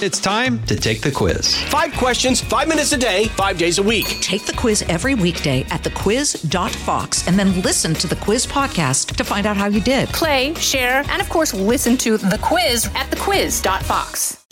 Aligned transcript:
It's 0.00 0.20
time 0.20 0.62
to 0.66 0.76
take 0.76 1.00
the 1.00 1.10
quiz. 1.10 1.56
Five 1.64 1.92
questions, 1.94 2.40
five 2.40 2.68
minutes 2.68 2.92
a 2.92 2.96
day, 2.96 3.24
five 3.30 3.58
days 3.58 3.78
a 3.78 3.82
week. 3.82 4.06
Take 4.20 4.46
the 4.46 4.52
quiz 4.52 4.82
every 4.82 5.16
weekday 5.16 5.62
at 5.70 5.82
thequiz.fox 5.82 7.26
and 7.26 7.36
then 7.36 7.60
listen 7.62 7.94
to 7.94 8.06
the 8.06 8.14
quiz 8.14 8.46
podcast 8.46 9.16
to 9.16 9.24
find 9.24 9.44
out 9.44 9.56
how 9.56 9.66
you 9.66 9.80
did. 9.80 10.08
Play, 10.10 10.54
share, 10.54 11.02
and 11.08 11.20
of 11.20 11.28
course, 11.28 11.52
listen 11.52 11.96
to 11.96 12.16
the 12.16 12.38
quiz 12.40 12.86
at 12.94 13.10
thequiz.fox. 13.10 14.44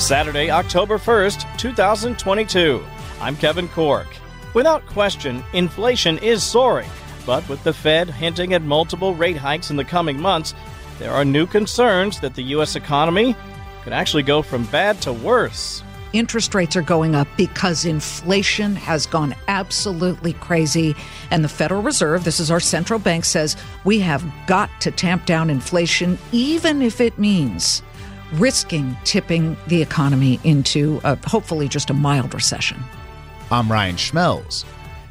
Saturday, 0.00 0.50
October 0.50 0.96
1st, 0.96 1.58
2022. 1.58 2.82
I'm 3.20 3.36
Kevin 3.36 3.68
Corke. 3.68 4.16
Without 4.54 4.86
question, 4.86 5.44
inflation 5.52 6.16
is 6.18 6.42
soaring, 6.42 6.88
but 7.26 7.46
with 7.50 7.62
the 7.64 7.74
Fed 7.74 8.08
hinting 8.08 8.54
at 8.54 8.62
multiple 8.62 9.14
rate 9.14 9.36
hikes 9.36 9.68
in 9.68 9.76
the 9.76 9.84
coming 9.84 10.18
months, 10.18 10.54
there 10.98 11.12
are 11.12 11.24
new 11.24 11.46
concerns 11.46 12.20
that 12.20 12.34
the 12.34 12.42
U.S. 12.42 12.76
economy 12.76 13.36
could 13.82 13.92
actually 13.92 14.22
go 14.22 14.42
from 14.42 14.64
bad 14.66 15.00
to 15.02 15.12
worse. 15.12 15.82
Interest 16.12 16.54
rates 16.54 16.76
are 16.76 16.82
going 16.82 17.14
up 17.14 17.28
because 17.36 17.84
inflation 17.84 18.74
has 18.74 19.06
gone 19.06 19.34
absolutely 19.48 20.32
crazy. 20.34 20.94
And 21.30 21.44
the 21.44 21.48
Federal 21.48 21.82
Reserve, 21.82 22.24
this 22.24 22.40
is 22.40 22.50
our 22.50 22.60
central 22.60 22.98
bank, 22.98 23.24
says 23.24 23.56
we 23.84 24.00
have 24.00 24.24
got 24.46 24.70
to 24.80 24.90
tamp 24.90 25.26
down 25.26 25.50
inflation, 25.50 26.18
even 26.32 26.80
if 26.80 27.00
it 27.00 27.18
means 27.18 27.82
risking 28.32 28.96
tipping 29.04 29.56
the 29.66 29.82
economy 29.82 30.40
into 30.42 31.00
a, 31.04 31.16
hopefully 31.28 31.68
just 31.68 31.90
a 31.90 31.94
mild 31.94 32.32
recession. 32.34 32.82
I'm 33.50 33.70
Ryan 33.70 33.96
Schmelz. 33.96 34.64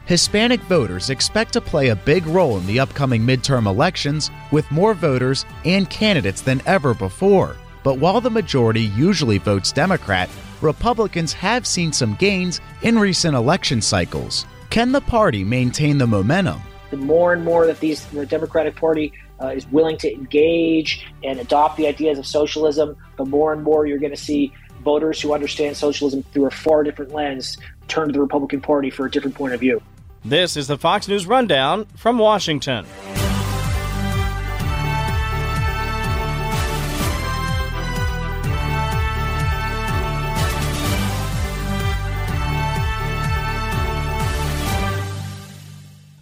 Hispanic 0.08 0.60
voters 0.62 1.10
expect 1.10 1.52
to 1.54 1.62
play 1.62 1.90
a 1.90 1.96
big 1.96 2.28
role 2.28 2.60
in 2.60 2.68
the 2.68 2.80
upcoming 2.80 3.24
midterm 3.24 3.66
elections 3.66 4.30
with 4.52 4.70
more 4.70 4.94
voters 4.94 5.48
and 5.66 5.90
candidates 5.90 6.42
than 6.42 6.62
ever 6.68 6.94
before. 6.94 7.56
But 7.84 7.98
while 7.98 8.22
the 8.22 8.30
majority 8.30 8.82
usually 8.82 9.40
votes 9.40 9.72
Democrat, 9.72 10.30
Republicans 10.62 11.34
have 11.34 11.66
seen 11.66 11.92
some 11.92 12.14
gains 12.16 12.62
in 12.84 13.00
recent 13.00 13.36
election 13.36 13.82
cycles. 13.82 14.46
Can 14.70 14.92
the 14.92 15.02
party 15.02 15.44
maintain 15.44 15.98
the 15.98 16.06
momentum? 16.06 16.62
The 16.92 16.98
more 16.98 17.34
and 17.34 17.44
more 17.44 17.66
that 17.66 17.80
these 17.80 18.06
the 18.06 18.28
Democratic 18.28 18.76
Party 18.76 19.12
uh, 19.42 19.48
is 19.48 19.66
willing 19.72 19.98
to 19.98 20.14
engage 20.14 21.08
and 21.24 21.40
adopt 21.40 21.78
the 21.78 21.88
ideas 21.88 22.20
of 22.20 22.28
socialism, 22.28 22.96
the 23.18 23.26
more 23.26 23.54
and 23.54 23.64
more 23.64 23.88
you're 23.88 23.98
going 23.98 24.14
to 24.14 24.22
see 24.22 24.54
voters 24.84 25.20
who 25.20 25.34
understand 25.34 25.76
socialism 25.76 26.22
through 26.32 26.46
a 26.46 26.52
far 26.52 26.84
different 26.84 27.12
lens 27.12 27.58
turn 27.88 28.08
to 28.10 28.14
the 28.14 28.22
Republican 28.22 28.62
Party 28.62 28.92
for 28.92 29.08
a 29.08 29.12
different 29.12 29.36
point 29.36 29.56
of 29.56 29.60
view. 29.60 29.82
This 30.28 30.58
is 30.58 30.66
the 30.66 30.80
Fox 30.80 31.08
News 31.08 31.28
Rundown 31.28 31.86
from 31.96 32.18
Washington. 32.18 32.84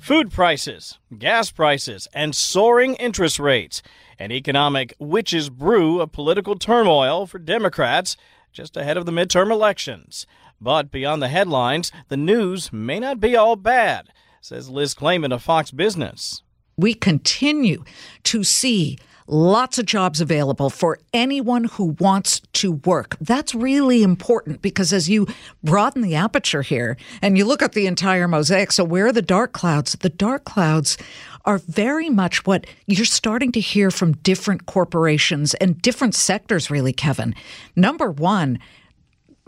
Food 0.01 0.33
prices, 0.33 0.99
gas 1.17 1.49
prices, 1.49 2.09
and 2.13 2.35
soaring 2.35 2.95
interest 2.95 3.39
rates. 3.39 3.81
An 4.19 4.33
economic 4.33 4.93
witch's 4.99 5.49
brew 5.49 6.01
of 6.01 6.11
political 6.11 6.57
turmoil 6.57 7.25
for 7.25 7.39
Democrats 7.39 8.17
just 8.51 8.77
ahead 8.77 8.97
of 8.97 9.05
the 9.05 9.11
midterm 9.13 9.49
elections. 9.49 10.27
But 10.63 10.91
beyond 10.91 11.21
the 11.21 11.27
headlines, 11.27 11.91
the 12.07 12.15
news 12.15 12.71
may 12.71 12.97
not 12.97 13.19
be 13.19 13.35
all 13.35 13.57
bad, 13.57 14.07
says 14.39 14.69
Liz 14.69 14.93
Claman 14.93 15.33
of 15.33 15.43
Fox 15.43 15.71
Business. 15.71 16.41
We 16.77 16.93
continue 16.93 17.83
to 18.23 18.45
see 18.45 18.97
lots 19.27 19.77
of 19.77 19.85
jobs 19.85 20.21
available 20.21 20.69
for 20.69 20.99
anyone 21.13 21.65
who 21.65 21.97
wants 21.99 22.39
to 22.53 22.71
work. 22.71 23.17
That's 23.19 23.53
really 23.53 24.03
important 24.03 24.61
because 24.61 24.93
as 24.93 25.09
you 25.09 25.27
broaden 25.63 26.01
the 26.01 26.15
aperture 26.15 26.61
here 26.61 26.95
and 27.21 27.37
you 27.37 27.43
look 27.43 27.61
at 27.61 27.73
the 27.73 27.85
entire 27.85 28.29
mosaic, 28.29 28.71
so 28.71 28.85
where 28.85 29.07
are 29.07 29.11
the 29.11 29.21
dark 29.21 29.51
clouds? 29.51 29.97
The 29.99 30.09
dark 30.09 30.45
clouds 30.45 30.97
are 31.43 31.57
very 31.57 32.09
much 32.09 32.45
what 32.45 32.65
you're 32.87 33.05
starting 33.05 33.51
to 33.51 33.59
hear 33.59 33.91
from 33.91 34.13
different 34.13 34.65
corporations 34.65 35.53
and 35.55 35.81
different 35.81 36.15
sectors, 36.15 36.71
really, 36.71 36.93
Kevin. 36.93 37.35
Number 37.75 38.09
one, 38.09 38.59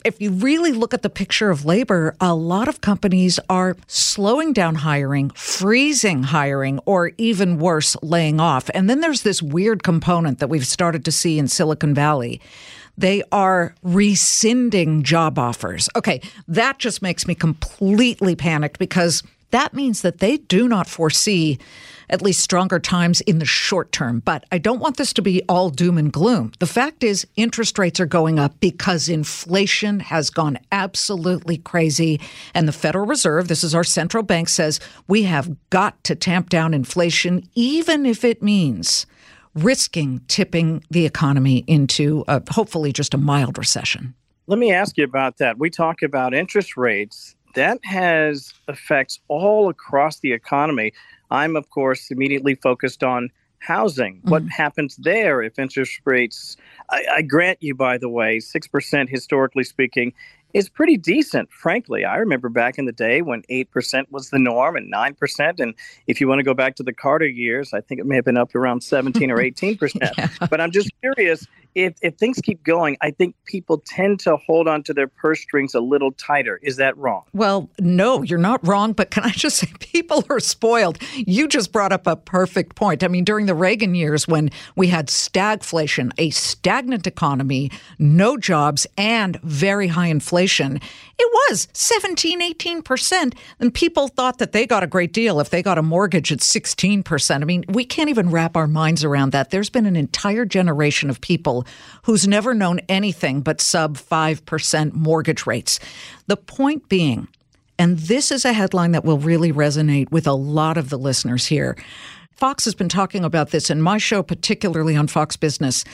if 0.06 0.22
you 0.22 0.32
really 0.32 0.72
look 0.72 0.94
at 0.94 1.02
the 1.02 1.10
picture 1.10 1.50
of 1.50 1.66
labor, 1.66 2.16
a 2.22 2.36
lot 2.36 2.68
of 2.68 2.82
companies 2.82 3.40
are 3.50 3.76
slowing 3.88 4.54
down 4.54 4.76
hiring, 4.76 5.32
freezing 5.32 6.24
hiring, 6.24 6.80
or 6.86 7.12
even 7.18 7.58
worse, 7.58 7.98
laying 8.04 8.40
off. 8.40 8.70
And 8.76 8.90
then 8.90 9.00
there's 9.02 9.24
this 9.24 9.42
weird 9.42 9.82
component 9.84 10.40
that 10.40 10.48
we've 10.48 10.68
started 10.68 11.04
to 11.06 11.12
see 11.12 11.40
in 11.40 11.48
Silicon 11.48 11.96
Valley. 11.96 12.40
They 12.98 13.24
are 13.32 13.74
rescinding 13.82 15.04
job 15.04 15.40
offers. 15.40 15.90
Okay, 15.96 16.22
that 16.48 16.78
just 16.78 17.02
makes 17.02 17.28
me 17.28 17.34
completely 17.34 18.36
panicked 18.36 18.78
because 18.80 19.24
that 19.50 19.74
means 19.74 20.02
that 20.04 20.20
they 20.20 20.38
do 20.38 20.68
not 20.68 20.88
foresee 20.88 21.58
at 22.10 22.22
least 22.22 22.42
stronger 22.42 22.80
times 22.80 23.22
in 23.22 23.40
the 23.40 23.46
short 23.46 23.92
term. 23.92 24.20
But 24.20 24.46
I 24.52 24.58
don't 24.58 24.80
want 24.80 24.98
this 24.98 25.14
to 25.14 25.22
be 25.22 25.42
all 25.50 25.70
doom 25.70 25.98
and 25.98 26.12
gloom. 26.12 26.52
The 26.60 26.68
fact 26.68 27.04
is, 27.04 27.26
interest 27.36 27.78
rates 27.78 28.00
are 28.00 28.06
going 28.06 28.40
up 28.40 28.60
because 28.60 29.10
inflation 29.10 30.00
has 30.00 30.30
gone 30.30 30.58
absolutely 30.72 31.58
crazy. 31.58 32.20
And 32.54 32.68
the 32.68 32.74
Federal 32.74 33.06
Reserve, 33.06 33.48
this 33.48 33.64
is 33.64 33.76
our 33.76 33.84
central 33.84 34.24
bank, 34.24 34.50
says 34.50 34.80
we 35.08 35.24
have 35.24 35.56
got 35.70 36.04
to 36.06 36.16
tamp 36.16 36.50
down 36.50 36.74
inflation, 36.74 37.48
even 37.56 38.06
if 38.06 38.24
it 38.24 38.42
means 38.42 39.06
risking 39.56 40.20
tipping 40.28 40.84
the 40.90 41.06
economy 41.06 41.64
into 41.68 42.24
a, 42.28 42.42
hopefully 42.52 42.92
just 42.92 43.14
a 43.14 43.18
mild 43.18 43.58
recession. 43.58 44.14
Let 44.48 44.60
me 44.60 44.72
ask 44.72 44.98
you 44.98 45.04
about 45.04 45.38
that. 45.38 45.58
We 45.58 45.70
talk 45.70 46.02
about 46.04 46.34
interest 46.34 46.78
rates. 46.78 47.36
That 47.56 47.80
has 47.84 48.54
effects 48.68 49.20
all 49.28 49.70
across 49.70 50.20
the 50.20 50.34
economy. 50.34 50.94
I'm, 51.32 51.56
of 51.56 51.70
course, 51.70 52.12
immediately 52.12 52.56
focused 52.56 53.04
on 53.04 53.30
housing. 53.60 54.18
Mm-hmm. 54.18 54.30
What 54.30 54.44
happens 54.50 54.96
there 54.98 55.42
if 55.42 55.58
interest 55.60 56.00
rates, 56.06 56.58
I, 56.90 57.04
I 57.16 57.22
grant 57.22 57.62
you, 57.62 57.76
by 57.76 57.98
the 57.98 58.10
way, 58.10 58.38
6% 58.38 59.10
historically 59.10 59.64
speaking, 59.64 60.14
is 60.54 60.70
pretty 60.70 60.96
decent, 60.96 61.52
frankly. 61.52 62.06
I 62.06 62.16
remember 62.16 62.48
back 62.48 62.78
in 62.78 62.86
the 62.86 62.94
day 62.94 63.22
when 63.22 63.42
8% 63.52 64.06
was 64.10 64.30
the 64.30 64.40
norm 64.40 64.78
and 64.78 64.92
9%. 64.92 65.60
And 65.60 65.74
if 66.08 66.22
you 66.22 66.30
want 66.30 66.40
to 66.40 66.44
go 66.44 66.54
back 66.54 66.76
to 66.78 66.84
the 66.84 66.94
Carter 66.94 67.28
years, 67.28 67.74
I 67.74 67.82
think 67.82 68.00
it 68.00 68.06
may 68.06 68.16
have 68.16 68.24
been 68.24 68.38
up 68.38 68.56
around 68.56 68.82
17 68.82 69.30
or 69.32 69.38
18%. 69.38 69.96
yeah. 70.18 70.30
But 70.50 70.62
I'm 70.62 70.72
just 70.72 70.92
curious 71.02 71.46
if, 71.76 71.96
if 72.02 72.16
things 72.16 72.40
keep 72.42 72.64
going, 72.64 72.98
I 73.02 73.12
think 73.12 73.36
people 73.46 73.84
tend 73.86 74.22
to 74.22 74.38
hold 74.38 74.68
on 74.68 74.82
to 74.84 74.94
their 74.94 75.08
purse 75.08 75.42
strings 75.42 75.76
a 75.76 75.82
little 75.82 76.14
tighter. 76.14 76.60
Is 76.64 76.78
that 76.78 76.98
wrong? 76.98 77.24
Well, 77.34 77.70
no, 77.80 78.22
you're 78.22 78.40
not 78.40 78.66
wrong. 78.66 78.94
But 78.94 79.12
can 79.12 79.24
I 79.24 79.32
just 79.32 79.58
say, 79.58 79.68
people 79.80 80.24
are 80.30 80.40
spoiled. 80.40 80.98
You 81.14 81.48
just 81.48 81.72
brought 81.72 81.92
up 81.92 82.08
a 82.08 82.16
perfect 82.16 82.76
point. 82.76 83.04
I 83.04 83.10
mean, 83.10 83.26
during 83.26 83.46
the 83.46 83.54
Reagan 83.54 83.94
years 83.94 84.28
when 84.28 84.50
we 84.76 84.88
had 84.88 85.08
stagflation, 85.08 86.12
a 86.18 86.30
stagnant 86.30 87.06
economy, 87.06 87.72
no 88.00 88.38
jobs, 88.38 88.88
and 88.98 89.40
very 89.42 89.88
high 89.88 90.08
inflation, 90.08 90.80
it 91.18 91.32
was 91.50 91.68
17, 91.74 92.42
18%. 92.42 93.34
And 93.60 93.74
people 93.74 94.08
thought 94.08 94.38
that 94.38 94.54
they 94.54 94.66
got 94.66 94.84
a 94.84 94.88
great 94.88 95.12
deal 95.12 95.40
if 95.40 95.50
they 95.50 95.62
got 95.62 95.78
a 95.78 95.84
mortgage 95.84 96.32
at 96.32 96.40
16%. 96.40 97.42
I 97.42 97.46
mean, 97.46 97.66
we 97.68 97.84
can't 97.84 98.10
even 98.10 98.32
wrap 98.32 98.56
our 98.56 98.68
minds 98.68 99.04
around 99.04 99.32
that. 99.34 99.50
There's 99.50 99.70
been 99.70 99.86
an 99.86 99.96
entire 99.96 100.46
generation 100.46 101.10
of 101.10 101.20
people 101.20 101.65
who's 102.04 102.28
never 102.28 102.54
known 102.54 102.80
anything 102.90 103.42
but 103.42 103.62
sub 103.62 103.98
5% 103.98 104.94
mortgage 104.94 105.46
rates. 105.46 105.80
The 106.28 106.38
point 106.38 106.90
being, 106.90 107.28
and 107.78 107.98
this 107.98 108.32
is 108.32 108.46
a 108.46 108.54
headline 108.54 108.92
that 108.92 109.06
will 109.06 109.18
really 109.18 109.52
resonate 109.52 110.12
with 110.12 110.28
a 110.28 110.34
lot 110.34 110.78
of 110.78 110.90
the 110.90 110.98
listeners 110.98 111.48
here. 111.48 111.78
Fox 112.32 112.66
has 112.66 112.76
been 112.76 112.90
talking 112.90 113.24
about 113.24 113.52
this 113.52 113.70
in 113.70 113.82
my 113.82 113.98
show, 113.98 114.22
particularly 114.22 114.96
on 114.96 115.08
Fox 115.08 115.36
Business. 115.38 115.86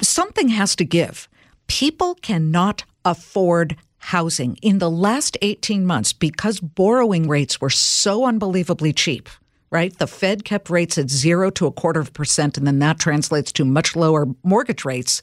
Something 0.00 0.48
has 0.48 0.74
to 0.76 0.84
give. 0.84 1.28
People 1.66 2.14
cannot 2.16 2.84
afford 3.04 3.76
housing 3.98 4.56
in 4.62 4.78
the 4.78 4.90
last 4.90 5.36
18 5.42 5.84
months 5.84 6.12
because 6.12 6.60
borrowing 6.60 7.28
rates 7.28 7.60
were 7.60 7.70
so 7.70 8.24
unbelievably 8.24 8.92
cheap 8.92 9.28
right? 9.70 9.96
The 9.98 10.06
Fed 10.06 10.44
kept 10.44 10.70
rates 10.70 10.98
at 10.98 11.10
zero 11.10 11.50
to 11.50 11.66
a 11.66 11.72
quarter 11.72 12.00
of 12.00 12.08
a 12.08 12.12
percent, 12.12 12.56
and 12.56 12.66
then 12.66 12.78
that 12.80 12.98
translates 12.98 13.52
to 13.52 13.64
much 13.64 13.96
lower 13.96 14.26
mortgage 14.42 14.84
rates. 14.84 15.22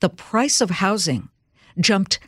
The 0.00 0.10
price 0.10 0.60
of 0.60 0.70
housing 0.70 1.28
jumped. 1.78 2.18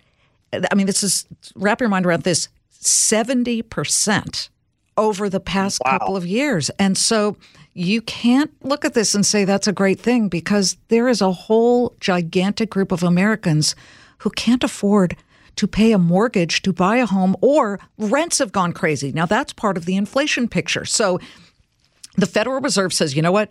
I 0.52 0.75
mean, 0.75 0.87
this 0.87 1.02
is 1.02 1.26
wrap 1.56 1.81
your 1.81 1.88
mind 1.88 2.06
around 2.06 2.23
this 2.23 2.49
70% 2.81 4.49
over 4.96 5.29
the 5.29 5.41
past 5.41 5.81
wow. 5.85 5.99
couple 5.99 6.17
of 6.17 6.26
years. 6.26 6.70
And 6.79 6.96
so 6.96 7.37
you 7.73 8.00
can't 8.02 8.52
look 8.62 8.85
at 8.85 8.94
this 8.94 9.14
and 9.14 9.26
say 9.26 9.44
that's 9.44 9.67
a 9.67 9.73
great 9.73 10.00
thing 10.00 10.29
because 10.29 10.76
there 10.88 11.08
is 11.08 11.20
a 11.20 11.32
whole 11.32 11.94
gigantic 12.00 12.70
group 12.70 12.93
of 12.93 13.02
Americans 13.02 13.75
who 14.19 14.31
can't 14.31 14.62
afford 14.62 15.17
to 15.56 15.67
pay 15.67 15.93
a 15.93 15.99
mortgage 15.99 16.62
to 16.62 16.73
buy 16.73 16.97
a 16.97 17.06
home, 17.06 17.37
or 17.41 17.81
rents 17.99 18.39
have 18.39 18.53
gone 18.53 18.73
crazy. 18.73 19.12
Now, 19.12 19.27
that's 19.27 19.53
part 19.53 19.77
of 19.77 19.85
the 19.85 19.97
inflation 19.97 20.49
picture. 20.49 20.85
So 20.85 21.21
the 22.17 22.27
Federal 22.27 22.61
Reserve 22.61 22.93
says, 22.93 23.15
you 23.17 23.23
know 23.23 23.33
what? 23.33 23.51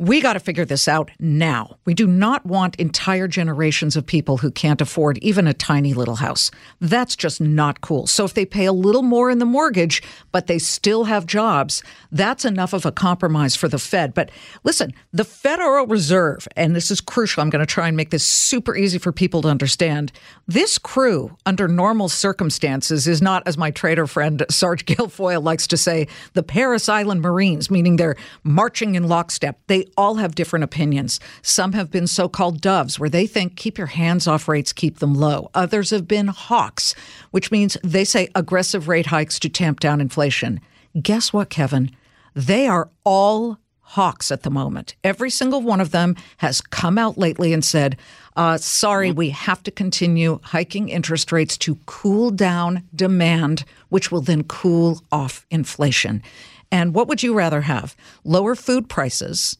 We 0.00 0.20
got 0.20 0.34
to 0.34 0.40
figure 0.40 0.64
this 0.64 0.86
out 0.86 1.10
now. 1.18 1.76
We 1.84 1.92
do 1.92 2.06
not 2.06 2.46
want 2.46 2.76
entire 2.76 3.26
generations 3.26 3.96
of 3.96 4.06
people 4.06 4.36
who 4.36 4.52
can't 4.52 4.80
afford 4.80 5.18
even 5.18 5.48
a 5.48 5.52
tiny 5.52 5.92
little 5.92 6.14
house. 6.16 6.52
That's 6.80 7.16
just 7.16 7.40
not 7.40 7.80
cool. 7.80 8.06
So 8.06 8.24
if 8.24 8.34
they 8.34 8.46
pay 8.46 8.66
a 8.66 8.72
little 8.72 9.02
more 9.02 9.28
in 9.28 9.40
the 9.40 9.44
mortgage, 9.44 10.00
but 10.30 10.46
they 10.46 10.60
still 10.60 11.04
have 11.04 11.26
jobs, 11.26 11.82
that's 12.12 12.44
enough 12.44 12.72
of 12.72 12.86
a 12.86 12.92
compromise 12.92 13.56
for 13.56 13.66
the 13.66 13.78
Fed. 13.80 14.14
But 14.14 14.30
listen, 14.62 14.94
the 15.12 15.24
Federal 15.24 15.88
Reserve, 15.88 16.46
and 16.54 16.76
this 16.76 16.92
is 16.92 17.00
crucial, 17.00 17.42
I'm 17.42 17.50
going 17.50 17.58
to 17.58 17.66
try 17.66 17.88
and 17.88 17.96
make 17.96 18.10
this 18.10 18.24
super 18.24 18.76
easy 18.76 18.98
for 18.98 19.10
people 19.10 19.42
to 19.42 19.48
understand. 19.48 20.12
This 20.46 20.78
crew, 20.78 21.36
under 21.44 21.66
normal 21.66 22.08
circumstances, 22.08 23.08
is 23.08 23.20
not, 23.20 23.42
as 23.46 23.58
my 23.58 23.72
trader 23.72 24.06
friend 24.06 24.44
Sarge 24.48 24.84
Guilfoyle 24.84 25.42
likes 25.42 25.66
to 25.66 25.76
say, 25.76 26.06
the 26.34 26.44
Parris 26.44 26.88
Island 26.88 27.20
Marines, 27.20 27.68
meaning 27.68 27.96
they're 27.96 28.16
marching 28.44 28.94
in 28.94 29.08
lockstep. 29.08 29.58
They 29.66 29.87
all 29.96 30.16
have 30.16 30.34
different 30.34 30.64
opinions. 30.64 31.20
Some 31.42 31.72
have 31.72 31.90
been 31.90 32.06
so 32.06 32.28
called 32.28 32.60
doves, 32.60 32.98
where 32.98 33.08
they 33.08 33.26
think 33.26 33.56
keep 33.56 33.78
your 33.78 33.88
hands 33.88 34.26
off 34.26 34.48
rates, 34.48 34.72
keep 34.72 34.98
them 34.98 35.14
low. 35.14 35.50
Others 35.54 35.90
have 35.90 36.06
been 36.08 36.28
hawks, 36.28 36.94
which 37.30 37.50
means 37.50 37.76
they 37.82 38.04
say 38.04 38.28
aggressive 38.34 38.88
rate 38.88 39.06
hikes 39.06 39.38
to 39.40 39.48
tamp 39.48 39.80
down 39.80 40.00
inflation. 40.00 40.60
Guess 41.00 41.32
what, 41.32 41.50
Kevin? 41.50 41.90
They 42.34 42.66
are 42.66 42.90
all 43.04 43.58
hawks 43.80 44.30
at 44.30 44.42
the 44.42 44.50
moment. 44.50 44.94
Every 45.02 45.30
single 45.30 45.62
one 45.62 45.80
of 45.80 45.92
them 45.92 46.14
has 46.38 46.60
come 46.60 46.98
out 46.98 47.16
lately 47.16 47.54
and 47.54 47.64
said, 47.64 47.96
uh, 48.36 48.58
sorry, 48.58 49.10
we 49.10 49.30
have 49.30 49.62
to 49.62 49.70
continue 49.70 50.40
hiking 50.42 50.90
interest 50.90 51.32
rates 51.32 51.56
to 51.58 51.78
cool 51.86 52.30
down 52.30 52.84
demand, 52.94 53.64
which 53.88 54.12
will 54.12 54.20
then 54.20 54.44
cool 54.44 55.00
off 55.10 55.46
inflation. 55.50 56.22
And 56.70 56.94
what 56.94 57.08
would 57.08 57.22
you 57.22 57.34
rather 57.34 57.62
have? 57.62 57.96
Lower 58.24 58.54
food 58.54 58.88
prices 58.88 59.56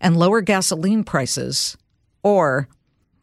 and 0.00 0.16
lower 0.16 0.40
gasoline 0.40 1.04
prices 1.04 1.76
or 2.22 2.68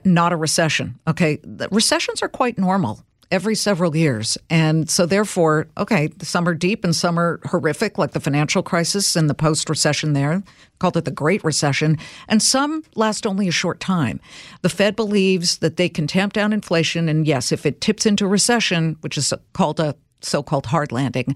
not 0.04 0.34
a 0.34 0.36
recession? 0.36 1.00
Okay, 1.08 1.40
the 1.44 1.68
recessions 1.72 2.22
are 2.22 2.30
quite 2.30 2.58
normal 2.58 3.04
every 3.32 3.56
several 3.56 3.96
years. 3.96 4.38
And 4.50 4.90
so, 4.90 5.06
therefore, 5.06 5.68
okay, 5.78 6.10
some 6.22 6.48
are 6.48 6.54
deep 6.54 6.84
and 6.84 6.96
some 6.96 7.20
are 7.20 7.40
horrific, 7.46 7.98
like 7.98 8.12
the 8.12 8.20
financial 8.20 8.64
crisis 8.64 9.16
and 9.16 9.30
the 9.30 9.34
post 9.34 9.70
recession 9.70 10.14
there, 10.14 10.44
called 10.80 10.98
it 10.98 11.06
the 11.06 11.12
Great 11.12 11.44
Recession, 11.44 11.98
and 12.28 12.42
some 12.42 12.84
last 12.96 13.28
only 13.28 13.48
a 13.48 13.52
short 13.52 13.80
time. 13.80 14.20
The 14.62 14.70
Fed 14.70 14.96
believes 14.96 15.58
that 15.58 15.78
they 15.78 15.90
can 15.90 16.08
tamp 16.08 16.34
down 16.34 16.54
inflation. 16.54 17.10
And 17.10 17.28
yes, 17.28 17.52
if 17.52 17.66
it 17.66 17.82
tips 17.82 18.06
into 18.06 18.28
recession, 18.28 18.98
which 19.02 19.18
is 19.18 19.34
called 19.54 19.80
a 19.80 19.96
so 20.22 20.42
called 20.42 20.68
hard 20.68 20.92
landing, 20.92 21.36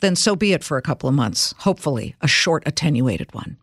then 0.00 0.16
so 0.16 0.36
be 0.36 0.52
it 0.52 0.62
for 0.62 0.76
a 0.76 0.82
couple 0.82 1.08
of 1.08 1.14
months, 1.14 1.54
hopefully 1.58 2.14
a 2.20 2.28
short, 2.28 2.62
attenuated 2.66 3.32
one. 3.34 3.56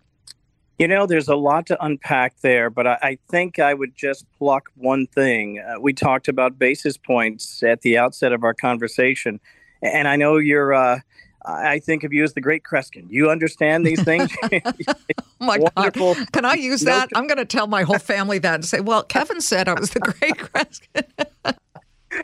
You 0.79 0.87
know, 0.87 1.07
there's 1.07 1.27
a 1.27 1.35
lot 1.35 1.65
to 1.67 1.83
unpack 1.83 2.39
there, 2.41 2.69
but 2.69 2.85
I, 2.85 2.97
I 3.01 3.17
think 3.29 3.57
I 3.57 3.73
would 3.73 3.95
just 3.95 4.25
pluck 4.37 4.69
one 4.75 5.07
thing. 5.07 5.59
Uh, 5.59 5.79
we 5.79 5.91
talked 5.91 6.27
about 6.27 6.59
basis 6.59 6.97
points 6.97 7.63
at 7.63 7.81
the 7.81 7.97
outset 7.97 8.31
of 8.31 8.43
our 8.43 8.53
conversation, 8.53 9.39
and 9.81 10.07
I 10.07 10.15
know 10.15 10.37
you're. 10.37 10.73
Uh, 10.73 10.99
I 11.47 11.79
think 11.79 12.03
of 12.03 12.11
you 12.11 12.23
as 12.23 12.33
the 12.33 12.41
great 12.41 12.63
Kreskin. 12.63 13.05
You 13.09 13.29
understand 13.29 13.85
these 13.85 14.03
things. 14.03 14.35
oh 14.51 14.93
my 15.39 15.57
Wonderful. 15.75 16.15
God. 16.15 16.31
Can 16.33 16.45
I 16.45 16.55
use 16.55 16.81
that? 16.81 17.09
I'm 17.15 17.25
going 17.25 17.37
to 17.37 17.45
tell 17.45 17.67
my 17.67 17.83
whole 17.83 17.99
family 17.99 18.37
that 18.39 18.55
and 18.55 18.65
say, 18.65 18.81
well, 18.81 19.03
Kevin 19.03 19.39
said 19.39 19.69
I 19.69 19.79
was 19.79 19.91
the 19.91 20.01
great 20.01 20.37
Kreskin. 20.37 21.55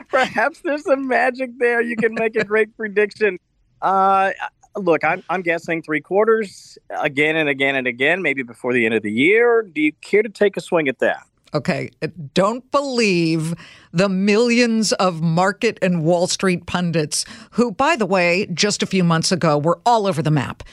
Perhaps 0.08 0.60
there's 0.62 0.84
some 0.84 1.08
magic 1.08 1.50
there. 1.58 1.80
You 1.80 1.96
can 1.96 2.14
make 2.14 2.36
a 2.36 2.44
great 2.44 2.76
prediction. 2.76 3.38
Uh, 3.80 4.32
look, 4.76 5.04
I'm, 5.04 5.22
I'm 5.28 5.42
guessing 5.42 5.82
three 5.82 6.00
quarters 6.00 6.78
again 6.90 7.36
and 7.36 7.48
again 7.48 7.76
and 7.76 7.86
again, 7.86 8.22
maybe 8.22 8.42
before 8.42 8.72
the 8.72 8.84
end 8.84 8.94
of 8.94 9.02
the 9.02 9.12
year. 9.12 9.62
Do 9.62 9.80
you 9.80 9.92
care 10.00 10.22
to 10.22 10.28
take 10.28 10.56
a 10.56 10.60
swing 10.60 10.88
at 10.88 10.98
that? 10.98 11.26
Okay. 11.54 11.90
Uh, 12.02 12.08
don't 12.34 12.68
believe 12.72 13.54
the 13.92 14.08
millions 14.08 14.92
of 14.94 15.22
market 15.22 15.78
and 15.80 16.02
Wall 16.02 16.26
Street 16.26 16.66
pundits 16.66 17.24
who, 17.52 17.70
by 17.70 17.94
the 17.94 18.06
way, 18.06 18.46
just 18.52 18.82
a 18.82 18.86
few 18.86 19.04
months 19.04 19.30
ago 19.30 19.56
were 19.56 19.80
all 19.86 20.06
over 20.06 20.20
the 20.20 20.32
map. 20.32 20.64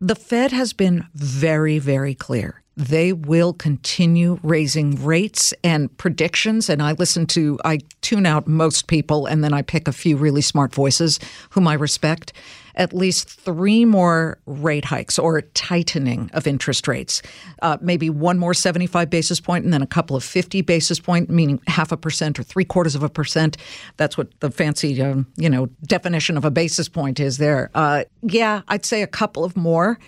The 0.00 0.14
Fed 0.14 0.52
has 0.52 0.72
been 0.72 1.06
very, 1.14 1.78
very 1.78 2.14
clear 2.14 2.62
they 2.76 3.12
will 3.12 3.54
continue 3.54 4.38
raising 4.42 5.02
rates 5.02 5.54
and 5.64 5.96
predictions. 5.96 6.68
And 6.68 6.82
I 6.82 6.92
listen 6.92 7.26
to, 7.28 7.58
I 7.64 7.78
tune 8.02 8.26
out 8.26 8.46
most 8.46 8.86
people 8.86 9.26
and 9.26 9.42
then 9.42 9.54
I 9.54 9.62
pick 9.62 9.88
a 9.88 9.92
few 9.92 10.16
really 10.16 10.42
smart 10.42 10.74
voices 10.74 11.18
whom 11.50 11.66
I 11.66 11.74
respect. 11.74 12.34
At 12.76 12.92
least 12.92 13.28
three 13.28 13.84
more 13.84 14.38
rate 14.46 14.84
hikes 14.84 15.18
or 15.18 15.40
tightening 15.40 16.30
of 16.34 16.46
interest 16.46 16.86
rates. 16.86 17.22
Uh, 17.62 17.78
maybe 17.80 18.10
one 18.10 18.38
more 18.38 18.54
75 18.54 19.08
basis 19.08 19.40
point 19.40 19.64
and 19.64 19.72
then 19.72 19.82
a 19.82 19.86
couple 19.86 20.16
of 20.16 20.22
50 20.24 20.60
basis 20.62 21.00
point, 21.00 21.30
meaning 21.30 21.60
half 21.66 21.92
a 21.92 21.96
percent 21.96 22.38
or 22.38 22.42
three 22.42 22.64
quarters 22.64 22.94
of 22.94 23.02
a 23.02 23.08
percent. 23.08 23.56
That's 23.96 24.18
what 24.18 24.38
the 24.40 24.50
fancy, 24.50 25.00
uh, 25.00 25.22
you 25.36 25.48
know, 25.48 25.66
definition 25.86 26.36
of 26.36 26.44
a 26.44 26.50
basis 26.50 26.88
point 26.88 27.20
is 27.20 27.38
there. 27.38 27.70
Uh, 27.74 28.04
yeah, 28.22 28.62
I'd 28.68 28.84
say 28.84 29.02
a 29.02 29.06
couple 29.06 29.44
of 29.44 29.56
more 29.56 29.98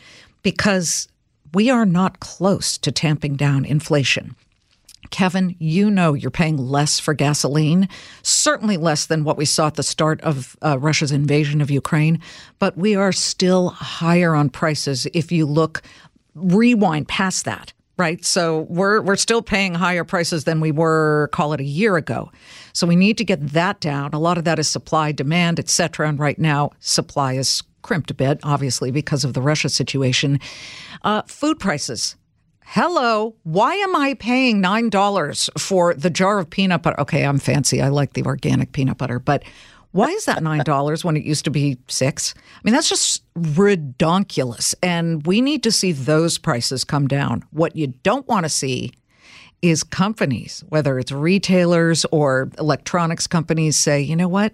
because 0.42 1.08
we 1.54 1.70
are 1.70 1.86
not 1.86 2.20
close 2.20 2.78
to 2.78 2.92
tamping 2.92 3.36
down 3.36 3.64
inflation. 3.64 4.36
Kevin, 5.10 5.56
you 5.58 5.90
know 5.90 6.14
you're 6.14 6.30
paying 6.30 6.56
less 6.56 6.98
for 6.98 7.14
gasoline, 7.14 7.88
certainly 8.22 8.76
less 8.76 9.06
than 9.06 9.24
what 9.24 9.36
we 9.36 9.44
saw 9.44 9.68
at 9.68 9.74
the 9.74 9.82
start 9.82 10.20
of 10.22 10.56
uh, 10.62 10.78
Russia's 10.78 11.12
invasion 11.12 11.60
of 11.60 11.70
Ukraine, 11.70 12.20
but 12.58 12.76
we 12.76 12.94
are 12.94 13.12
still 13.12 13.70
higher 13.70 14.34
on 14.34 14.50
prices 14.50 15.06
if 15.14 15.32
you 15.32 15.46
look 15.46 15.82
rewind 16.34 17.08
past 17.08 17.44
that, 17.44 17.72
right? 17.96 18.24
So 18.24 18.66
we're 18.68 19.00
we're 19.00 19.16
still 19.16 19.42
paying 19.42 19.74
higher 19.74 20.04
prices 20.04 20.44
than 20.44 20.60
we 20.60 20.72
were 20.72 21.28
call 21.32 21.52
it 21.52 21.60
a 21.60 21.64
year 21.64 21.96
ago. 21.96 22.30
So 22.72 22.86
we 22.86 22.96
need 22.96 23.18
to 23.18 23.24
get 23.24 23.48
that 23.48 23.80
down. 23.80 24.10
A 24.12 24.18
lot 24.18 24.38
of 24.38 24.44
that 24.44 24.58
is 24.58 24.68
supply, 24.68 25.12
demand, 25.12 25.58
et 25.58 25.68
cetera, 25.68 26.08
and 26.08 26.18
right 26.18 26.38
now 26.38 26.70
supply 26.80 27.32
is 27.34 27.62
crimped 27.82 28.10
a 28.10 28.14
bit, 28.14 28.38
obviously 28.42 28.90
because 28.90 29.24
of 29.24 29.32
the 29.34 29.42
Russia 29.42 29.68
situation. 29.68 30.38
Uh, 31.02 31.22
food 31.26 31.58
prices. 31.58 32.16
Hello, 32.72 33.34
why 33.44 33.76
am 33.76 33.96
I 33.96 34.12
paying 34.12 34.62
$9 34.62 35.58
for 35.58 35.94
the 35.94 36.10
jar 36.10 36.38
of 36.38 36.50
peanut 36.50 36.82
butter? 36.82 37.00
Okay, 37.00 37.24
I'm 37.24 37.38
fancy. 37.38 37.80
I 37.80 37.88
like 37.88 38.12
the 38.12 38.24
organic 38.24 38.72
peanut 38.72 38.98
butter, 38.98 39.18
but 39.18 39.42
why 39.92 40.08
is 40.08 40.26
that 40.26 40.42
$9 40.42 41.02
when 41.02 41.16
it 41.16 41.24
used 41.24 41.46
to 41.46 41.50
be 41.50 41.78
6? 41.88 42.34
I 42.36 42.60
mean, 42.62 42.74
that's 42.74 42.90
just 42.90 43.22
redonkulous 43.36 44.74
and 44.82 45.26
we 45.26 45.40
need 45.40 45.62
to 45.62 45.72
see 45.72 45.92
those 45.92 46.36
prices 46.36 46.84
come 46.84 47.08
down. 47.08 47.42
What 47.52 47.74
you 47.74 47.86
don't 48.02 48.28
want 48.28 48.44
to 48.44 48.50
see 48.50 48.92
is 49.62 49.82
companies, 49.82 50.62
whether 50.68 50.98
it's 50.98 51.10
retailers 51.10 52.04
or 52.12 52.50
electronics 52.58 53.26
companies 53.26 53.78
say, 53.78 54.02
"You 54.02 54.14
know 54.14 54.28
what? 54.28 54.52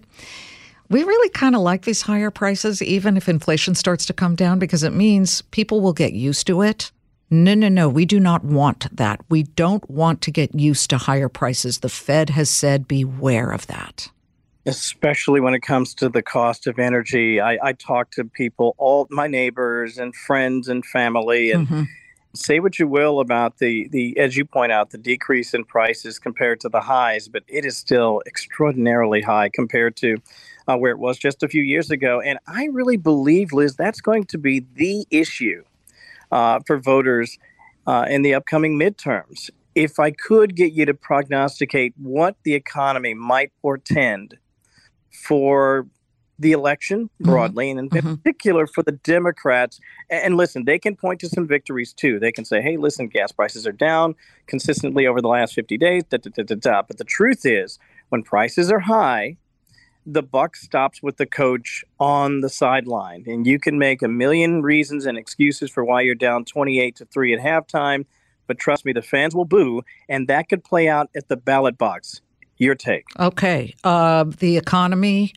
we 0.89 1.03
really 1.03 1.29
kind 1.29 1.55
of 1.55 1.61
like 1.61 1.83
these 1.83 2.03
higher 2.03 2.29
prices, 2.29 2.81
even 2.81 3.17
if 3.17 3.27
inflation 3.27 3.73
starts 3.75 4.05
to 4.05 4.13
come 4.13 4.35
down, 4.35 4.59
because 4.59 4.83
it 4.83 4.93
means 4.93 5.41
people 5.41 5.81
will 5.81 5.93
get 5.93 6.13
used 6.13 6.45
to 6.47 6.61
it. 6.61 6.91
No, 7.29 7.55
no, 7.55 7.69
no. 7.69 7.89
We 7.89 8.05
do 8.05 8.19
not 8.19 8.43
want 8.43 8.95
that. 8.95 9.21
We 9.29 9.43
don't 9.43 9.89
want 9.89 10.21
to 10.21 10.31
get 10.31 10.53
used 10.53 10.89
to 10.91 10.97
higher 10.97 11.29
prices. 11.29 11.79
The 11.79 11.89
Fed 11.89 12.31
has 12.31 12.49
said 12.49 12.87
beware 12.87 13.51
of 13.51 13.65
that. 13.67 14.09
Especially 14.67 15.39
when 15.41 15.53
it 15.53 15.61
comes 15.61 15.93
to 15.95 16.09
the 16.09 16.21
cost 16.21 16.67
of 16.67 16.79
energy. 16.79 17.39
I, 17.41 17.57
I 17.61 17.73
talk 17.73 18.11
to 18.11 18.25
people, 18.25 18.75
all 18.77 19.07
my 19.09 19.27
neighbors 19.27 19.97
and 19.97 20.15
friends 20.15 20.67
and 20.67 20.85
family, 20.85 21.51
and 21.51 21.67
mm-hmm. 21.67 21.83
say 22.35 22.59
what 22.59 22.79
you 22.79 22.87
will 22.87 23.19
about 23.19 23.57
the, 23.57 23.87
the, 23.89 24.17
as 24.17 24.35
you 24.37 24.45
point 24.45 24.71
out, 24.71 24.91
the 24.91 24.97
decrease 24.97 25.53
in 25.53 25.65
prices 25.65 26.17
compared 26.19 26.59
to 26.61 26.69
the 26.69 26.81
highs, 26.81 27.27
but 27.27 27.43
it 27.47 27.65
is 27.65 27.77
still 27.77 28.21
extraordinarily 28.25 29.21
high 29.21 29.49
compared 29.49 29.95
to 29.97 30.17
uh, 30.67 30.77
where 30.77 30.91
it 30.91 30.99
was 30.99 31.17
just 31.17 31.43
a 31.43 31.47
few 31.47 31.61
years 31.63 31.91
ago. 31.91 32.19
And 32.21 32.39
I 32.47 32.65
really 32.71 32.97
believe, 32.97 33.53
Liz, 33.53 33.75
that's 33.75 34.01
going 34.01 34.25
to 34.25 34.37
be 34.39 34.65
the 34.75 35.05
issue 35.11 35.63
uh, 36.35 36.59
for 36.67 36.77
voters 36.77 37.37
uh, 37.87 38.05
in 38.09 38.21
the 38.21 38.33
upcoming 38.33 38.77
midterms. 38.77 39.49
If 39.73 39.99
I 39.99 40.11
could 40.11 40.55
get 40.55 40.73
you 40.73 40.85
to 40.85 40.93
prognosticate 40.93 41.93
what 41.97 42.35
the 42.43 42.53
economy 42.55 43.13
might 43.13 43.53
portend 43.61 44.37
for 45.11 45.87
the 46.37 46.51
election 46.51 47.05
mm-hmm. 47.05 47.31
broadly, 47.31 47.69
mm-hmm. 47.69 47.79
and 47.79 47.95
in 47.95 48.01
mm-hmm. 48.01 48.15
particular 48.15 48.67
for 48.67 48.83
the 48.83 48.91
Democrats. 48.91 49.79
And 50.09 50.35
listen, 50.35 50.65
they 50.65 50.77
can 50.77 50.97
point 50.97 51.21
to 51.21 51.29
some 51.29 51.47
victories 51.47 51.93
too. 51.93 52.19
They 52.19 52.33
can 52.33 52.43
say, 52.43 52.61
hey, 52.61 52.75
listen, 52.75 53.07
gas 53.07 53.31
prices 53.31 53.65
are 53.65 53.71
down 53.71 54.15
consistently 54.45 55.07
over 55.07 55.21
the 55.21 55.29
last 55.29 55.53
50 55.53 55.77
days. 55.77 56.03
Da, 56.03 56.17
da, 56.17 56.43
da, 56.43 56.81
but 56.81 56.97
the 56.97 57.05
truth 57.05 57.45
is, 57.45 57.79
when 58.09 58.23
prices 58.23 58.69
are 58.69 58.79
high, 58.79 59.37
the 60.05 60.23
buck 60.23 60.55
stops 60.55 61.01
with 61.01 61.17
the 61.17 61.25
coach 61.25 61.83
on 61.99 62.41
the 62.41 62.49
sideline. 62.49 63.23
And 63.27 63.47
you 63.47 63.59
can 63.59 63.79
make 63.79 64.01
a 64.01 64.07
million 64.07 64.61
reasons 64.61 65.05
and 65.05 65.17
excuses 65.17 65.71
for 65.71 65.83
why 65.83 66.01
you're 66.01 66.15
down 66.15 66.45
28 66.45 66.95
to 66.97 67.05
3 67.05 67.33
at 67.33 67.39
halftime, 67.39 68.05
but 68.47 68.59
trust 68.59 68.85
me, 68.85 68.93
the 68.93 69.01
fans 69.01 69.35
will 69.35 69.45
boo, 69.45 69.81
and 70.07 70.27
that 70.27 70.49
could 70.49 70.63
play 70.63 70.87
out 70.87 71.09
at 71.15 71.27
the 71.27 71.37
ballot 71.37 71.77
box. 71.77 72.21
Your 72.57 72.75
take. 72.75 73.05
Okay. 73.19 73.75
Uh, 73.83 74.23
the 74.23 74.55
economy 74.55 75.33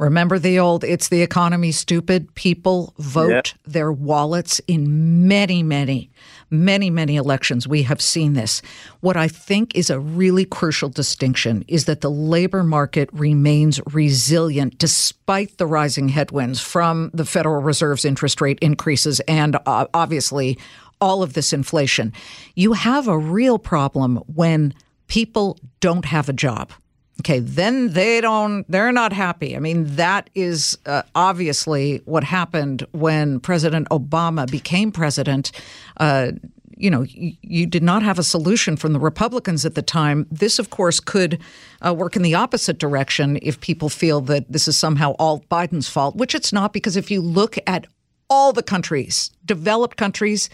Remember 0.00 0.38
the 0.38 0.58
old, 0.58 0.82
it's 0.82 1.10
the 1.10 1.20
economy, 1.20 1.72
stupid. 1.72 2.34
People 2.34 2.94
vote 2.96 3.30
yep. 3.30 3.46
their 3.66 3.92
wallets 3.92 4.58
in 4.66 5.28
many, 5.28 5.62
many, 5.62 6.10
many, 6.48 6.88
many 6.88 7.16
elections. 7.16 7.68
We 7.68 7.82
have 7.82 8.00
seen 8.00 8.32
this. 8.32 8.62
What 9.00 9.18
I 9.18 9.28
think 9.28 9.76
is 9.76 9.90
a 9.90 10.00
really 10.00 10.46
crucial 10.46 10.88
distinction 10.88 11.66
is 11.68 11.84
that 11.84 12.00
the 12.00 12.10
labor 12.10 12.64
market 12.64 13.10
remains 13.12 13.78
resilient 13.92 14.78
despite 14.78 15.58
the 15.58 15.66
rising 15.66 16.08
headwinds 16.08 16.62
from 16.62 17.10
the 17.12 17.26
Federal 17.26 17.60
Reserve's 17.60 18.06
interest 18.06 18.40
rate 18.40 18.58
increases 18.62 19.20
and 19.28 19.58
uh, 19.66 19.84
obviously 19.92 20.58
all 21.02 21.22
of 21.22 21.34
this 21.34 21.52
inflation. 21.52 22.14
You 22.54 22.72
have 22.72 23.06
a 23.06 23.18
real 23.18 23.58
problem 23.58 24.16
when 24.34 24.72
people 25.08 25.58
don't 25.80 26.06
have 26.06 26.30
a 26.30 26.32
job. 26.32 26.72
Okay, 27.20 27.38
then 27.38 27.92
they 27.92 28.22
don't, 28.22 28.64
they're 28.70 28.92
not 28.92 29.12
happy. 29.12 29.54
I 29.54 29.58
mean, 29.58 29.84
that 29.96 30.30
is 30.34 30.78
uh, 30.86 31.02
obviously 31.14 32.00
what 32.06 32.24
happened 32.24 32.86
when 32.92 33.40
President 33.40 33.86
Obama 33.90 34.50
became 34.50 34.90
president. 34.90 35.52
Uh, 35.98 36.32
you 36.78 36.90
know, 36.90 37.02
you, 37.02 37.34
you, 37.42 37.66
did 37.66 37.82
not 37.82 38.02
have 38.02 38.18
a 38.18 38.22
solution 38.22 38.74
from 38.74 38.94
the 38.94 38.98
Republicans 38.98 39.66
at 39.66 39.74
the 39.74 39.82
time. 39.82 40.26
This, 40.30 40.58
of 40.58 40.70
course, 40.70 40.98
could 40.98 41.38
uh, 41.86 41.92
work 41.92 42.16
in 42.16 42.22
the 42.22 42.34
opposite 42.34 42.78
direction 42.78 43.38
if 43.42 43.60
people 43.60 43.90
feel 43.90 44.22
that 44.22 44.50
this 44.50 44.66
is 44.66 44.78
somehow 44.78 45.14
all 45.18 45.40
Biden's 45.50 45.90
fault, 45.90 46.16
which 46.16 46.34
it's 46.34 46.54
not, 46.54 46.72
because 46.72 46.96
if 46.96 47.10
you 47.10 47.20
look 47.20 47.58
at 47.66 47.86
all 48.30 48.54
the 48.54 48.62
countries, 48.62 49.30
developed 49.44 49.98
countries, 49.98 50.48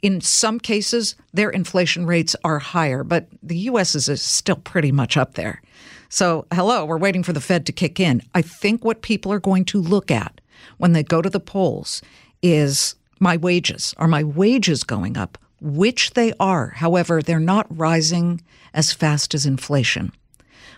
in 0.00 0.22
some 0.22 0.58
cases, 0.58 1.14
their 1.34 1.50
inflation 1.50 2.06
rates 2.06 2.34
are 2.42 2.58
higher, 2.58 3.04
but 3.04 3.26
the 3.42 3.58
U.S. 3.58 3.94
is 3.94 4.22
still 4.22 4.56
pretty 4.56 4.92
much 4.92 5.18
up 5.18 5.34
there. 5.34 5.60
So, 6.08 6.46
hello, 6.52 6.84
we're 6.84 6.98
waiting 6.98 7.22
for 7.22 7.32
the 7.32 7.40
Fed 7.40 7.66
to 7.66 7.72
kick 7.72 7.98
in. 7.98 8.22
I 8.34 8.42
think 8.42 8.84
what 8.84 9.02
people 9.02 9.32
are 9.32 9.40
going 9.40 9.64
to 9.66 9.80
look 9.80 10.10
at 10.10 10.40
when 10.78 10.92
they 10.92 11.02
go 11.02 11.20
to 11.20 11.30
the 11.30 11.40
polls 11.40 12.02
is 12.42 12.94
my 13.18 13.36
wages. 13.36 13.94
Are 13.98 14.08
my 14.08 14.22
wages 14.22 14.84
going 14.84 15.16
up? 15.16 15.38
Which 15.60 16.12
they 16.12 16.32
are. 16.38 16.68
However, 16.76 17.22
they're 17.22 17.40
not 17.40 17.66
rising 17.76 18.42
as 18.74 18.92
fast 18.92 19.34
as 19.34 19.46
inflation. 19.46 20.12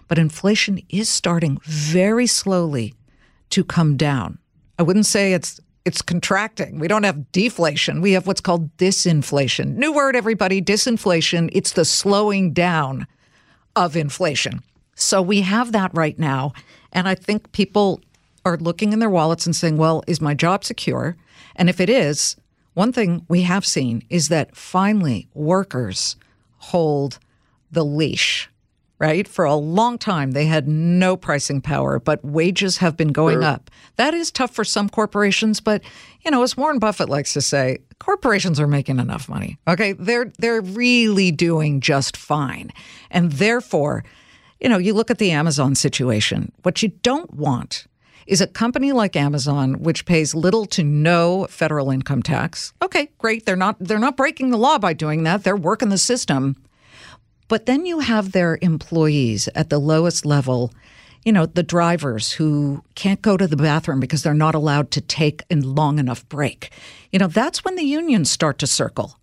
But 0.06 0.18
inflation 0.18 0.80
is 0.88 1.08
starting 1.08 1.58
very 1.64 2.26
slowly 2.26 2.94
to 3.50 3.64
come 3.64 3.96
down. 3.96 4.38
I 4.78 4.82
wouldn't 4.82 5.06
say 5.06 5.32
it's 5.32 5.60
it's 5.84 6.02
contracting. 6.02 6.78
We 6.78 6.86
don't 6.86 7.04
have 7.04 7.32
deflation. 7.32 8.02
We 8.02 8.12
have 8.12 8.26
what's 8.26 8.42
called 8.42 8.76
disinflation. 8.76 9.76
New 9.76 9.92
word, 9.92 10.16
everybody 10.16 10.60
disinflation. 10.60 11.48
It's 11.52 11.72
the 11.72 11.86
slowing 11.86 12.52
down 12.52 13.06
of 13.74 13.96
inflation. 13.96 14.62
So 14.98 15.22
we 15.22 15.42
have 15.42 15.72
that 15.72 15.92
right 15.94 16.18
now. 16.18 16.52
And 16.92 17.08
I 17.08 17.14
think 17.14 17.52
people 17.52 18.00
are 18.44 18.56
looking 18.56 18.92
in 18.92 18.98
their 18.98 19.10
wallets 19.10 19.46
and 19.46 19.54
saying, 19.54 19.76
well, 19.76 20.02
is 20.06 20.20
my 20.20 20.34
job 20.34 20.64
secure? 20.64 21.16
And 21.56 21.68
if 21.68 21.80
it 21.80 21.88
is, 21.88 22.36
one 22.74 22.92
thing 22.92 23.24
we 23.28 23.42
have 23.42 23.64
seen 23.64 24.02
is 24.10 24.28
that 24.28 24.56
finally 24.56 25.28
workers 25.34 26.16
hold 26.58 27.18
the 27.70 27.84
leash, 27.84 28.48
right? 28.98 29.28
For 29.28 29.44
a 29.44 29.54
long 29.54 29.98
time, 29.98 30.32
they 30.32 30.46
had 30.46 30.66
no 30.66 31.16
pricing 31.16 31.60
power, 31.60 32.00
but 32.00 32.24
wages 32.24 32.78
have 32.78 32.96
been 32.96 33.12
going 33.12 33.40
sure. 33.40 33.44
up. 33.44 33.70
That 33.96 34.14
is 34.14 34.30
tough 34.30 34.52
for 34.52 34.64
some 34.64 34.88
corporations, 34.88 35.60
but 35.60 35.82
you 36.24 36.30
know, 36.30 36.42
as 36.42 36.56
Warren 36.56 36.78
Buffett 36.78 37.08
likes 37.08 37.32
to 37.34 37.40
say, 37.40 37.78
corporations 37.98 38.58
are 38.58 38.66
making 38.66 38.98
enough 38.98 39.28
money. 39.28 39.58
Okay, 39.68 39.92
they're 39.92 40.32
they're 40.38 40.60
really 40.60 41.30
doing 41.30 41.80
just 41.80 42.16
fine, 42.16 42.72
and 43.10 43.32
therefore 43.32 44.04
you 44.60 44.68
know, 44.68 44.78
you 44.78 44.94
look 44.94 45.10
at 45.10 45.18
the 45.18 45.30
Amazon 45.30 45.74
situation. 45.74 46.52
What 46.62 46.82
you 46.82 46.88
don't 47.02 47.32
want 47.32 47.86
is 48.26 48.40
a 48.40 48.46
company 48.46 48.92
like 48.92 49.16
Amazon 49.16 49.74
which 49.82 50.04
pays 50.04 50.34
little 50.34 50.66
to 50.66 50.84
no 50.84 51.46
federal 51.48 51.90
income 51.90 52.22
tax. 52.22 52.72
Okay, 52.82 53.08
great. 53.18 53.46
They're 53.46 53.56
not 53.56 53.76
they're 53.80 53.98
not 53.98 54.16
breaking 54.16 54.50
the 54.50 54.58
law 54.58 54.78
by 54.78 54.92
doing 54.92 55.24
that. 55.24 55.44
They're 55.44 55.56
working 55.56 55.88
the 55.88 55.98
system. 55.98 56.56
But 57.48 57.64
then 57.64 57.86
you 57.86 58.00
have 58.00 58.32
their 58.32 58.58
employees 58.60 59.48
at 59.54 59.70
the 59.70 59.78
lowest 59.78 60.26
level, 60.26 60.70
you 61.24 61.32
know, 61.32 61.46
the 61.46 61.62
drivers 61.62 62.32
who 62.32 62.84
can't 62.94 63.22
go 63.22 63.38
to 63.38 63.46
the 63.46 63.56
bathroom 63.56 64.00
because 64.00 64.22
they're 64.22 64.34
not 64.34 64.54
allowed 64.54 64.90
to 64.90 65.00
take 65.00 65.42
a 65.50 65.56
long 65.56 65.98
enough 65.98 66.28
break. 66.28 66.70
You 67.10 67.18
know, 67.18 67.26
that's 67.26 67.64
when 67.64 67.76
the 67.76 67.84
unions 67.84 68.30
start 68.30 68.58
to 68.58 68.66
circle. 68.66 69.18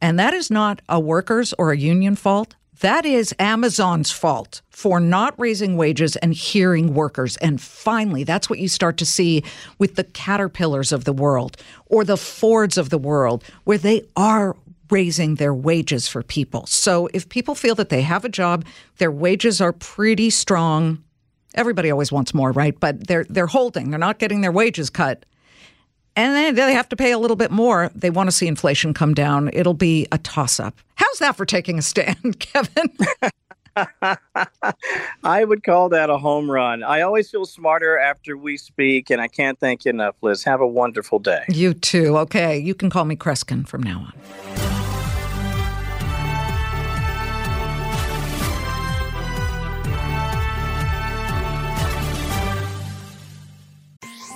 And 0.00 0.18
that 0.20 0.34
is 0.34 0.50
not 0.50 0.82
a 0.88 1.00
workers 1.00 1.52
or 1.58 1.72
a 1.72 1.76
union 1.76 2.14
fault. 2.14 2.54
That 2.84 3.06
is 3.06 3.34
Amazon's 3.38 4.10
fault 4.10 4.60
for 4.68 5.00
not 5.00 5.32
raising 5.38 5.78
wages 5.78 6.16
and 6.16 6.34
hearing 6.34 6.92
workers. 6.92 7.38
And 7.38 7.58
finally, 7.58 8.24
that's 8.24 8.50
what 8.50 8.58
you 8.58 8.68
start 8.68 8.98
to 8.98 9.06
see 9.06 9.42
with 9.78 9.94
the 9.94 10.04
Caterpillars 10.04 10.92
of 10.92 11.04
the 11.04 11.12
world 11.14 11.56
or 11.86 12.04
the 12.04 12.18
Fords 12.18 12.76
of 12.76 12.90
the 12.90 12.98
world, 12.98 13.42
where 13.64 13.78
they 13.78 14.02
are 14.16 14.54
raising 14.90 15.36
their 15.36 15.54
wages 15.54 16.08
for 16.08 16.22
people. 16.22 16.66
So 16.66 17.08
if 17.14 17.26
people 17.30 17.54
feel 17.54 17.74
that 17.76 17.88
they 17.88 18.02
have 18.02 18.22
a 18.22 18.28
job, 18.28 18.66
their 18.98 19.10
wages 19.10 19.62
are 19.62 19.72
pretty 19.72 20.28
strong. 20.28 21.02
Everybody 21.54 21.90
always 21.90 22.12
wants 22.12 22.34
more, 22.34 22.52
right? 22.52 22.78
But 22.78 23.06
they're 23.06 23.24
they're 23.30 23.46
holding. 23.46 23.88
They're 23.88 23.98
not 23.98 24.18
getting 24.18 24.42
their 24.42 24.52
wages 24.52 24.90
cut 24.90 25.24
and 26.16 26.34
then 26.34 26.54
they 26.54 26.74
have 26.74 26.88
to 26.90 26.96
pay 26.96 27.12
a 27.12 27.18
little 27.18 27.36
bit 27.36 27.50
more. 27.50 27.90
They 27.94 28.10
want 28.10 28.28
to 28.28 28.32
see 28.32 28.46
inflation 28.46 28.94
come 28.94 29.14
down. 29.14 29.50
It'll 29.52 29.74
be 29.74 30.06
a 30.12 30.18
toss 30.18 30.60
up. 30.60 30.74
How's 30.96 31.18
that 31.18 31.36
for 31.36 31.44
taking 31.44 31.78
a 31.78 31.82
stand, 31.82 32.38
Kevin? 32.38 32.90
I 35.24 35.44
would 35.44 35.64
call 35.64 35.88
that 35.88 36.10
a 36.10 36.18
home 36.18 36.50
run. 36.50 36.82
I 36.82 37.00
always 37.00 37.30
feel 37.30 37.44
smarter 37.44 37.98
after 37.98 38.36
we 38.36 38.56
speak, 38.56 39.10
and 39.10 39.20
I 39.20 39.28
can't 39.28 39.58
thank 39.58 39.84
you 39.84 39.90
enough, 39.90 40.14
Liz. 40.22 40.44
Have 40.44 40.60
a 40.60 40.66
wonderful 40.66 41.18
day. 41.18 41.44
You 41.48 41.74
too. 41.74 42.16
Okay. 42.18 42.56
You 42.58 42.74
can 42.74 42.90
call 42.90 43.04
me 43.04 43.16
Kreskin 43.16 43.66
from 43.66 43.82
now 43.82 44.12
on. 44.12 44.83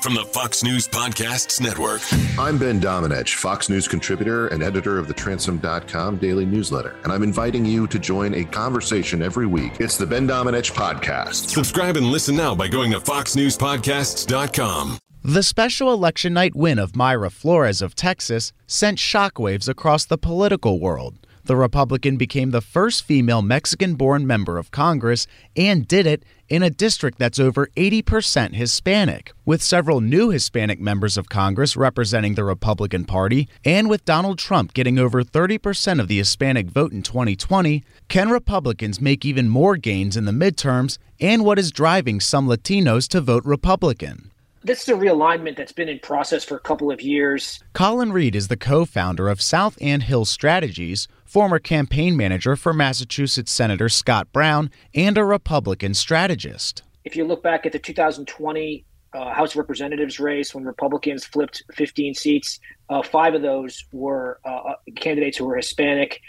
From 0.03 0.15
the 0.15 0.25
Fox 0.25 0.63
News 0.63 0.87
Podcasts 0.87 1.61
Network. 1.61 2.01
I'm 2.39 2.57
Ben 2.57 2.81
Domenech, 2.81 3.35
Fox 3.35 3.69
News 3.69 3.89
contributor 3.89 4.47
and 4.49 4.63
editor 4.63 4.97
of 4.99 5.09
the 5.09 5.15
Transom.com 5.15 6.19
daily 6.19 6.47
newsletter, 6.47 6.97
and 7.03 7.13
I'm 7.13 7.23
inviting 7.25 7.65
you 7.65 7.87
to 7.89 7.99
join 7.99 8.35
a 8.35 8.45
conversation 8.45 9.23
every 9.23 9.47
week. 9.47 9.73
It's 9.81 9.97
the 9.99 10.07
Ben 10.07 10.29
Domenech 10.29 10.73
Podcast. 10.73 11.49
Subscribe 11.51 11.97
and 11.97 12.07
listen 12.07 12.37
now 12.37 12.55
by 12.55 12.69
going 12.69 12.93
to 12.93 13.01
FoxNewsPodcasts.com. 13.01 14.99
The 15.25 15.43
special 15.43 15.93
election 15.93 16.33
night 16.33 16.55
win 16.55 16.79
of 16.79 16.93
Mayra 16.93 17.33
Flores 17.33 17.83
of 17.83 17.95
Texas 17.97 18.53
sent 18.67 18.99
shockwaves 18.99 19.69
across 19.69 20.05
the 20.05 20.17
political 20.17 20.79
world. 20.79 21.19
The 21.45 21.57
Republican 21.57 22.17
became 22.19 22.51
the 22.51 22.61
first 22.61 23.03
female 23.05 23.41
Mexican 23.41 23.95
born 23.95 24.27
member 24.27 24.59
of 24.59 24.71
Congress 24.71 25.27
and 25.57 25.89
did 25.89 26.07
it 26.07 26.23
in 26.49 26.63
a 26.63 26.71
district 26.71 27.19
that's 27.19 27.39
over 27.39 27.69
80% 27.77 28.55
Hispanic, 28.55 29.33
with 29.45 29.63
several 29.63 30.01
new 30.01 30.31
Hispanic 30.31 30.81
members 30.81 31.17
of 31.17 31.29
Congress 31.29 31.77
representing 31.77 32.35
the 32.35 32.45
Republican 32.45 33.05
Party, 33.05 33.49
and 33.65 33.89
with 33.89 34.05
Donald 34.05 34.39
Trump 34.39 34.73
getting 34.75 34.99
over 34.99 35.23
30% 35.23 36.01
of 36.01 36.09
the 36.09 36.19
Hispanic 36.19 36.69
vote 36.69 36.93
in 36.93 37.03
2020, 37.03 37.83
can 38.09 38.31
Republicans 38.31 39.01
make 39.01 39.25
even 39.25 39.49
more 39.49 39.77
gains 39.77 40.17
in 40.17 40.25
the 40.25 40.33
midterms 40.33 40.99
and 41.21 41.45
what 41.45 41.59
is 41.59 41.71
driving 41.71 42.21
some 42.21 42.49
Latinos 42.49 43.09
to 43.09 43.21
vote 43.21 43.45
Republican? 43.45 44.31
This 44.65 44.83
is 44.83 44.89
a 44.89 44.93
realignment 44.95 45.57
that's 45.57 45.73
been 45.73 45.89
in 45.89 46.01
process 46.01 46.45
for 46.45 46.57
a 46.57 46.61
couple 46.61 46.91
of 46.91 47.01
years. 47.01 47.63
Colin 47.75 48.13
Reed 48.13 48.35
is 48.35 48.49
the 48.49 48.57
co 48.57 48.85
founder 48.85 49.29
of 49.29 49.41
South 49.41 49.81
Mountain 49.81 50.25
Strategies, 50.25 51.07
former 51.29 51.59
campaign 51.59 52.17
manager 52.17 52.57
for 52.57 52.73
Massachusetts 52.73 53.53
Senator 53.53 53.89
Scott 53.91 54.33
Brown, 54.33 54.71
and 54.95 55.19
a 55.19 55.25
Republican 55.25 55.93
strategist. 55.93 56.83
If 57.05 57.17
you 57.17 57.25
look 57.25 57.43
back 57.43 57.67
at 57.67 57.73
the 57.73 57.79
2020 57.79 58.85
uh, 59.15 59.33
House 59.33 59.53
of 59.53 59.59
Representatives 59.59 60.19
race 60.19 60.55
when 60.55 60.65
Republicans 60.65 61.25
flipped 61.25 61.63
15 61.75 62.15
seats, 62.15 62.61
uh, 62.89 63.03
five 63.03 63.35
of 63.35 63.43
those 63.43 63.85
were 63.93 64.41
uh, 64.45 64.49
uh 64.49 64.75
candidates 64.97 65.37
who 65.37 65.45
were 65.45 65.57
Hispanic. 65.57 66.21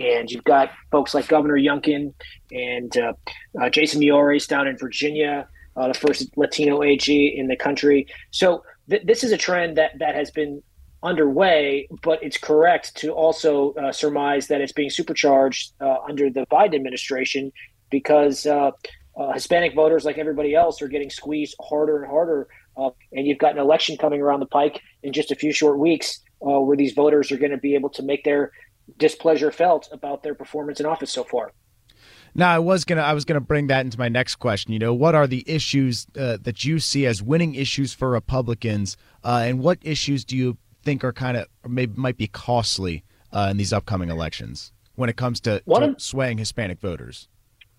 And 0.00 0.30
you've 0.30 0.44
got 0.44 0.70
folks 0.90 1.14
like 1.14 1.26
Governor 1.28 1.56
Youngkin 1.56 2.14
and 2.52 2.96
uh, 2.96 3.12
uh, 3.60 3.68
Jason 3.68 4.00
Miyares 4.00 4.46
down 4.46 4.66
in 4.66 4.76
Virginia 4.76 5.48
the 5.76 5.94
first 5.94 6.36
Latino 6.36 6.82
AG 6.82 7.34
in 7.36 7.46
the 7.46 7.54
country. 7.54 8.08
So 8.32 8.64
th- 8.90 9.04
this 9.04 9.22
is 9.22 9.30
a 9.30 9.36
trend 9.36 9.76
that 9.76 9.92
that 10.00 10.16
has 10.16 10.28
been 10.32 10.60
underway, 11.02 11.88
but 12.02 12.22
it's 12.22 12.38
correct 12.38 12.96
to 12.96 13.12
also 13.12 13.72
uh, 13.74 13.92
surmise 13.92 14.48
that 14.48 14.60
it's 14.60 14.72
being 14.72 14.90
supercharged 14.90 15.72
uh, 15.80 15.96
under 16.08 16.30
the 16.30 16.46
Biden 16.50 16.74
administration 16.74 17.52
because 17.90 18.46
uh, 18.46 18.70
uh, 19.16 19.32
Hispanic 19.32 19.74
voters, 19.74 20.04
like 20.04 20.18
everybody 20.18 20.54
else, 20.54 20.82
are 20.82 20.88
getting 20.88 21.10
squeezed 21.10 21.54
harder 21.60 22.02
and 22.02 22.10
harder. 22.10 22.48
Uh, 22.76 22.90
and 23.12 23.26
you've 23.26 23.38
got 23.38 23.52
an 23.52 23.58
election 23.58 23.96
coming 23.96 24.20
around 24.20 24.40
the 24.40 24.46
pike 24.46 24.80
in 25.02 25.12
just 25.12 25.30
a 25.30 25.34
few 25.34 25.52
short 25.52 25.78
weeks 25.78 26.20
where 26.40 26.76
these 26.76 26.92
voters 26.92 27.32
are 27.32 27.36
going 27.36 27.50
to 27.50 27.58
be 27.58 27.74
able 27.74 27.90
to 27.90 28.00
make 28.00 28.22
their 28.22 28.52
displeasure 28.96 29.50
felt 29.50 29.88
about 29.92 30.22
their 30.22 30.34
performance 30.34 30.78
in 30.78 30.86
office 30.86 31.10
so 31.10 31.24
far. 31.24 31.52
Now, 32.34 32.54
I 32.54 32.58
was 32.58 32.84
gonna 32.84 33.02
I 33.02 33.14
was 33.14 33.24
gonna 33.24 33.40
bring 33.40 33.66
that 33.68 33.84
into 33.84 33.98
my 33.98 34.08
next 34.08 34.36
question. 34.36 34.72
You 34.72 34.78
know, 34.78 34.94
what 34.94 35.14
are 35.14 35.26
the 35.26 35.42
issues 35.46 36.06
uh, 36.16 36.38
that 36.42 36.64
you 36.64 36.78
see 36.78 37.06
as 37.06 37.22
winning 37.22 37.54
issues 37.54 37.92
for 37.92 38.10
Republicans, 38.10 38.96
uh, 39.24 39.42
and 39.44 39.60
what 39.60 39.78
issues 39.82 40.24
do 40.24 40.36
you 40.36 40.56
think 40.88 41.04
are 41.04 41.12
kind 41.12 41.36
of 41.36 41.46
maybe 41.68 41.92
might 41.96 42.16
be 42.16 42.28
costly 42.28 43.04
uh, 43.32 43.48
in 43.50 43.58
these 43.58 43.74
upcoming 43.74 44.08
elections 44.08 44.72
when 44.94 45.10
it 45.10 45.16
comes 45.16 45.38
to, 45.40 45.60
to 45.60 45.82
of, 45.82 46.00
swaying 46.00 46.38
Hispanic 46.38 46.80
voters? 46.80 47.28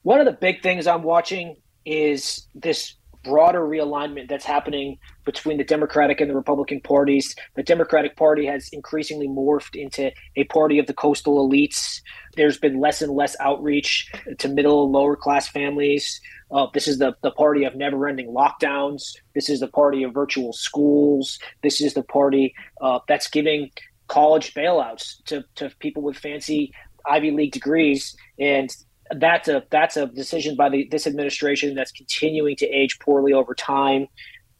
One 0.03 0.19
of 0.19 0.25
the 0.25 0.31
big 0.31 0.61
things 0.61 0.85
I'm 0.85 1.01
watching 1.01 1.55
is 1.85 2.47
this 2.53 2.95
broader 3.23 3.61
realignment 3.61 4.29
that's 4.29 4.45
happening 4.45 4.97
between 5.25 5.57
the 5.57 5.63
Democratic 5.63 6.21
and 6.21 6.29
the 6.29 6.35
Republican 6.35 6.79
parties. 6.81 7.35
The 7.55 7.63
Democratic 7.63 8.15
Party 8.15 8.45
has 8.45 8.69
increasingly 8.71 9.27
morphed 9.27 9.75
into 9.75 10.11
a 10.35 10.43
party 10.45 10.77
of 10.77 10.85
the 10.85 10.93
coastal 10.93 11.49
elites. 11.49 12.01
There's 12.35 12.59
been 12.59 12.79
less 12.79 13.01
and 13.01 13.11
less 13.11 13.35
outreach 13.39 14.09
to 14.37 14.47
middle 14.47 14.83
and 14.83 14.93
lower 14.93 15.15
class 15.15 15.49
families. 15.49 16.21
Uh, 16.51 16.67
this 16.73 16.87
is 16.87 16.97
the, 16.97 17.15
the 17.21 17.31
party 17.31 17.63
of 17.63 17.75
never 17.75 18.07
ending 18.07 18.33
lockdowns. 18.33 19.13
This 19.35 19.49
is 19.49 19.59
the 19.59 19.67
party 19.67 20.03
of 20.03 20.13
virtual 20.13 20.53
schools. 20.53 21.39
This 21.61 21.79
is 21.81 21.93
the 21.93 22.03
party 22.03 22.53
uh, 22.81 22.99
that's 23.07 23.29
giving 23.29 23.71
college 24.07 24.53
bailouts 24.53 25.23
to, 25.25 25.43
to 25.55 25.69
people 25.79 26.01
with 26.01 26.17
fancy 26.17 26.73
Ivy 27.07 27.31
League 27.31 27.51
degrees. 27.51 28.15
And 28.39 28.75
that's 29.11 29.47
a 29.47 29.63
that's 29.71 29.97
a 29.97 30.07
decision 30.07 30.55
by 30.55 30.69
the, 30.69 30.87
this 30.91 31.07
administration 31.07 31.75
that's 31.75 31.91
continuing 31.91 32.55
to 32.57 32.67
age 32.67 32.99
poorly 32.99 33.33
over 33.33 33.55
time. 33.55 34.07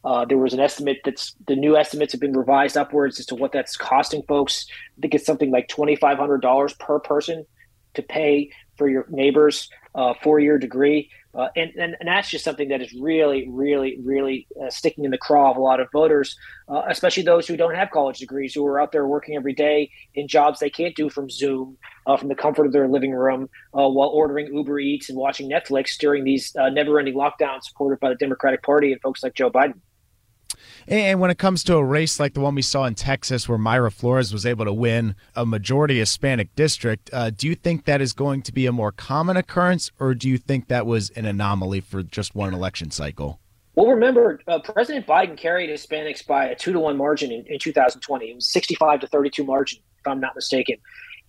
Uh, 0.04 0.26
there 0.26 0.38
was 0.38 0.54
an 0.54 0.60
estimate 0.60 0.98
that's 1.04 1.36
the 1.48 1.56
new 1.56 1.76
estimates 1.76 2.14
have 2.14 2.22
been 2.22 2.34
revised 2.34 2.78
upwards 2.78 3.20
as 3.20 3.26
to 3.28 3.36
what 3.36 3.52
that's 3.52 3.76
costing 3.78 4.24
folks. 4.28 4.66
I 4.98 5.02
think 5.02 5.14
it's 5.14 5.26
something 5.26 5.52
like 5.52 5.68
twenty 5.68 5.96
five 5.96 6.18
hundred 6.18 6.42
dollars 6.42 6.74
per 6.74 7.00
person 7.00 7.46
to 7.96 8.02
pay 8.02 8.50
for 8.78 8.90
your 8.90 9.06
neighbor's 9.10 9.70
uh, 10.00 10.14
four 10.24 10.40
year 10.40 10.58
degree. 10.58 11.10
Uh, 11.36 11.48
and, 11.56 11.72
and, 11.76 11.96
and 12.00 12.08
that's 12.08 12.30
just 12.30 12.44
something 12.44 12.70
that 12.70 12.82
is 12.82 12.92
really, 12.94 13.48
really, 13.50 14.00
really 14.04 14.48
uh, 14.60 14.70
sticking 14.70 15.06
in 15.06 15.12
the 15.12 15.18
craw 15.18 15.52
of 15.52 15.58
a 15.58 15.60
lot 15.60 15.80
of 15.80 15.88
voters, 15.92 16.36
uh, 16.70 16.82
especially 16.88 17.22
those 17.22 17.48
who 17.48 17.56
don't 17.56 17.76
have 17.76 17.92
college 17.92 18.18
degrees, 18.18 18.52
who 18.54 18.66
are 18.66 18.82
out 18.82 18.92
there 18.92 19.06
working 19.06 19.36
every 19.36 19.54
day 19.54 19.92
in 20.16 20.28
jobs 20.28 20.60
they 20.60 20.72
can't 20.72 20.96
do 20.96 21.08
from 21.08 21.30
Zoom, 21.30 21.78
uh, 22.08 22.18
from 22.18 22.30
the 22.30 22.36
comfort 22.36 22.66
of 22.66 22.72
their 22.72 22.88
living 22.88 23.12
room, 23.12 23.48
uh, 23.78 23.88
while 23.88 24.10
ordering 24.10 24.52
Uber 24.52 24.80
Eats 24.80 25.10
and 25.10 25.18
watching 25.20 25.52
Netflix 25.52 25.98
during 26.00 26.24
these 26.24 26.56
uh, 26.56 26.70
never 26.70 26.98
ending 26.98 27.16
lockdowns 27.16 27.64
supported 27.64 28.00
by 28.00 28.10
the 28.10 28.16
Democratic 28.16 28.64
Party 28.64 28.92
and 28.92 29.02
folks 29.02 29.22
like 29.22 29.36
Joe 29.36 29.52
Biden. 29.52 29.80
And 30.88 31.20
when 31.20 31.32
it 31.32 31.38
comes 31.38 31.64
to 31.66 31.76
a 31.76 31.84
race 31.84 32.20
like 32.20 32.34
the 32.34 32.40
one 32.40 32.56
we 32.56 32.62
saw 32.62 32.86
in 32.86 32.96
Texas, 32.96 33.48
where 33.48 33.58
Mayra 33.58 33.92
Flores 33.92 34.34
was 34.34 34.46
able 34.46 34.66
to 34.66 34.74
win 34.74 35.16
a 35.36 35.46
majority 35.46 36.00
Hispanic 36.00 36.56
district, 36.56 37.10
uh, 37.14 37.30
do 37.30 37.48
you 37.48 37.56
think 37.56 37.86
that 37.86 38.02
is 38.02 38.14
going 38.14 38.42
to 38.44 38.54
be 38.54 38.66
a 38.66 38.72
more 38.72 38.92
common 38.92 39.38
occurrence, 39.38 39.92
or 40.00 40.14
do 40.14 40.28
you 40.28 40.38
think 40.38 40.68
that 40.68 40.86
was 40.86 41.10
an 41.12 41.26
anomaly 41.26 41.82
for 41.82 42.04
just 42.04 42.36
one 42.36 42.54
election 42.54 42.92
cycle? 42.92 43.40
Well, 43.76 43.88
remember, 43.88 44.42
uh, 44.48 44.60
President 44.60 45.08
Biden 45.08 45.38
carried 45.38 45.70
Hispanics 45.70 46.26
by 46.26 46.48
a 46.48 46.56
two 46.56 46.74
to 46.74 46.80
one 46.80 46.98
margin 46.98 47.32
in, 47.32 47.46
in 47.48 47.60
2020. 47.60 48.30
It 48.30 48.36
was 48.36 48.52
65 48.52 49.00
to 49.02 49.08
32 49.08 49.44
margin, 49.44 49.80
if 50.00 50.08
I'm 50.08 50.20
not 50.20 50.36
mistaken. 50.36 50.76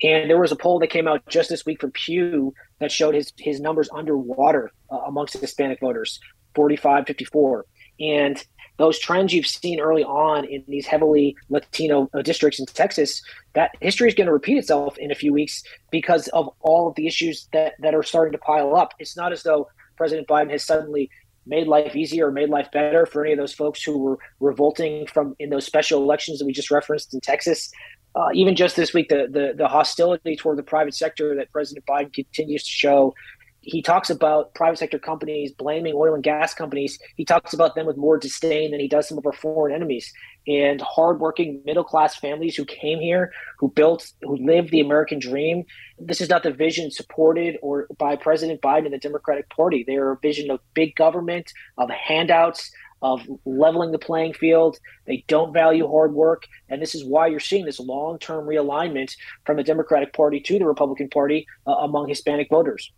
And 0.02 0.30
there 0.30 0.40
was 0.40 0.50
a 0.50 0.56
poll 0.56 0.78
that 0.80 0.88
came 0.88 1.06
out 1.06 1.24
just 1.28 1.50
this 1.50 1.66
week 1.66 1.80
from 1.80 1.92
Pew 1.92 2.54
that 2.78 2.90
showed 2.90 3.14
his 3.14 3.32
his 3.38 3.60
numbers 3.60 3.88
underwater 3.94 4.72
uh, 4.90 4.96
amongst 5.06 5.34
Hispanic 5.34 5.80
voters, 5.80 6.18
45 6.54 7.06
54. 7.06 7.66
And 8.00 8.44
those 8.80 8.98
trends 8.98 9.32
you've 9.34 9.46
seen 9.46 9.78
early 9.78 10.02
on 10.04 10.44
in 10.46 10.64
these 10.66 10.86
heavily 10.86 11.36
Latino 11.50 12.08
uh, 12.14 12.22
districts 12.22 12.58
in 12.58 12.66
Texas, 12.66 13.22
that 13.52 13.72
history 13.80 14.08
is 14.08 14.14
going 14.14 14.26
to 14.26 14.32
repeat 14.32 14.56
itself 14.56 14.96
in 14.96 15.10
a 15.10 15.14
few 15.14 15.32
weeks 15.32 15.62
because 15.90 16.28
of 16.28 16.48
all 16.60 16.88
of 16.88 16.94
the 16.94 17.06
issues 17.06 17.46
that, 17.52 17.74
that 17.80 17.94
are 17.94 18.02
starting 18.02 18.32
to 18.32 18.38
pile 18.38 18.74
up. 18.74 18.94
It's 18.98 19.16
not 19.16 19.32
as 19.32 19.42
though 19.42 19.68
President 19.96 20.26
Biden 20.26 20.50
has 20.50 20.64
suddenly 20.64 21.10
made 21.46 21.66
life 21.66 21.94
easier 21.94 22.28
or 22.28 22.32
made 22.32 22.48
life 22.48 22.70
better 22.72 23.04
for 23.04 23.22
any 23.22 23.32
of 23.32 23.38
those 23.38 23.52
folks 23.52 23.82
who 23.82 23.98
were 23.98 24.18
revolting 24.40 25.06
from 25.06 25.36
in 25.38 25.50
those 25.50 25.66
special 25.66 26.02
elections 26.02 26.38
that 26.38 26.46
we 26.46 26.52
just 26.52 26.70
referenced 26.70 27.12
in 27.12 27.20
Texas. 27.20 27.70
Uh, 28.14 28.28
even 28.32 28.56
just 28.56 28.76
this 28.76 28.92
week, 28.92 29.08
the, 29.08 29.28
the 29.30 29.52
the 29.56 29.68
hostility 29.68 30.34
toward 30.36 30.58
the 30.58 30.62
private 30.62 30.94
sector 30.94 31.36
that 31.36 31.52
President 31.52 31.84
Biden 31.86 32.12
continues 32.12 32.64
to 32.64 32.70
show 32.70 33.14
he 33.62 33.82
talks 33.82 34.08
about 34.08 34.54
private 34.54 34.78
sector 34.78 34.98
companies 34.98 35.52
blaming 35.52 35.94
oil 35.94 36.14
and 36.14 36.22
gas 36.22 36.54
companies. 36.54 36.98
He 37.16 37.24
talks 37.24 37.52
about 37.52 37.74
them 37.74 37.86
with 37.86 37.96
more 37.96 38.18
disdain 38.18 38.70
than 38.70 38.80
he 38.80 38.88
does 38.88 39.08
some 39.08 39.18
of 39.18 39.26
our 39.26 39.32
foreign 39.32 39.74
enemies. 39.74 40.12
And 40.46 40.80
hardworking 40.80 41.60
middle 41.66 41.84
class 41.84 42.16
families 42.16 42.56
who 42.56 42.64
came 42.64 42.98
here, 42.98 43.32
who 43.58 43.70
built, 43.70 44.10
who 44.22 44.36
lived 44.36 44.70
the 44.70 44.80
American 44.80 45.18
dream. 45.18 45.64
This 45.98 46.22
is 46.22 46.30
not 46.30 46.42
the 46.42 46.52
vision 46.52 46.90
supported 46.90 47.58
or 47.60 47.86
by 47.98 48.16
President 48.16 48.62
Biden 48.62 48.86
and 48.86 48.94
the 48.94 48.98
Democratic 48.98 49.50
Party. 49.50 49.84
They 49.86 49.96
are 49.96 50.12
a 50.12 50.18
vision 50.18 50.50
of 50.50 50.60
big 50.72 50.96
government, 50.96 51.52
of 51.76 51.90
handouts, 51.90 52.70
of 53.02 53.26
leveling 53.44 53.92
the 53.92 53.98
playing 53.98 54.32
field. 54.32 54.78
They 55.06 55.24
don't 55.28 55.52
value 55.52 55.86
hard 55.86 56.14
work. 56.14 56.44
And 56.68 56.80
this 56.80 56.94
is 56.94 57.04
why 57.04 57.26
you're 57.26 57.40
seeing 57.40 57.66
this 57.66 57.80
long 57.80 58.18
term 58.18 58.46
realignment 58.46 59.14
from 59.44 59.58
the 59.58 59.62
Democratic 59.62 60.14
Party 60.14 60.40
to 60.40 60.58
the 60.58 60.66
Republican 60.66 61.10
Party 61.10 61.46
uh, 61.66 61.72
among 61.72 62.08
Hispanic 62.08 62.48
voters. 62.48 62.90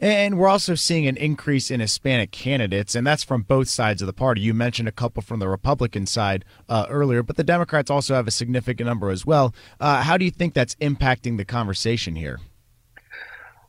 And 0.00 0.38
we're 0.38 0.48
also 0.48 0.74
seeing 0.74 1.06
an 1.06 1.18
increase 1.18 1.70
in 1.70 1.80
Hispanic 1.80 2.30
candidates, 2.30 2.94
and 2.94 3.06
that's 3.06 3.22
from 3.22 3.42
both 3.42 3.68
sides 3.68 4.00
of 4.00 4.06
the 4.06 4.14
party. 4.14 4.40
You 4.40 4.54
mentioned 4.54 4.88
a 4.88 4.92
couple 4.92 5.22
from 5.22 5.40
the 5.40 5.48
Republican 5.48 6.06
side 6.06 6.46
uh, 6.70 6.86
earlier, 6.88 7.22
but 7.22 7.36
the 7.36 7.44
Democrats 7.44 7.90
also 7.90 8.14
have 8.14 8.26
a 8.26 8.30
significant 8.30 8.86
number 8.86 9.10
as 9.10 9.26
well. 9.26 9.54
Uh, 9.78 10.02
how 10.02 10.16
do 10.16 10.24
you 10.24 10.30
think 10.30 10.54
that's 10.54 10.74
impacting 10.76 11.36
the 11.36 11.44
conversation 11.44 12.16
here? 12.16 12.40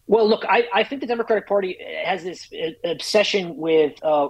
Well, 0.07 0.27
look, 0.27 0.45
I, 0.47 0.63
I 0.73 0.83
think 0.85 1.01
the 1.01 1.07
Democratic 1.07 1.47
Party 1.47 1.77
has 2.05 2.23
this 2.23 2.49
obsession 2.85 3.57
with 3.57 3.93
uh, 4.01 4.29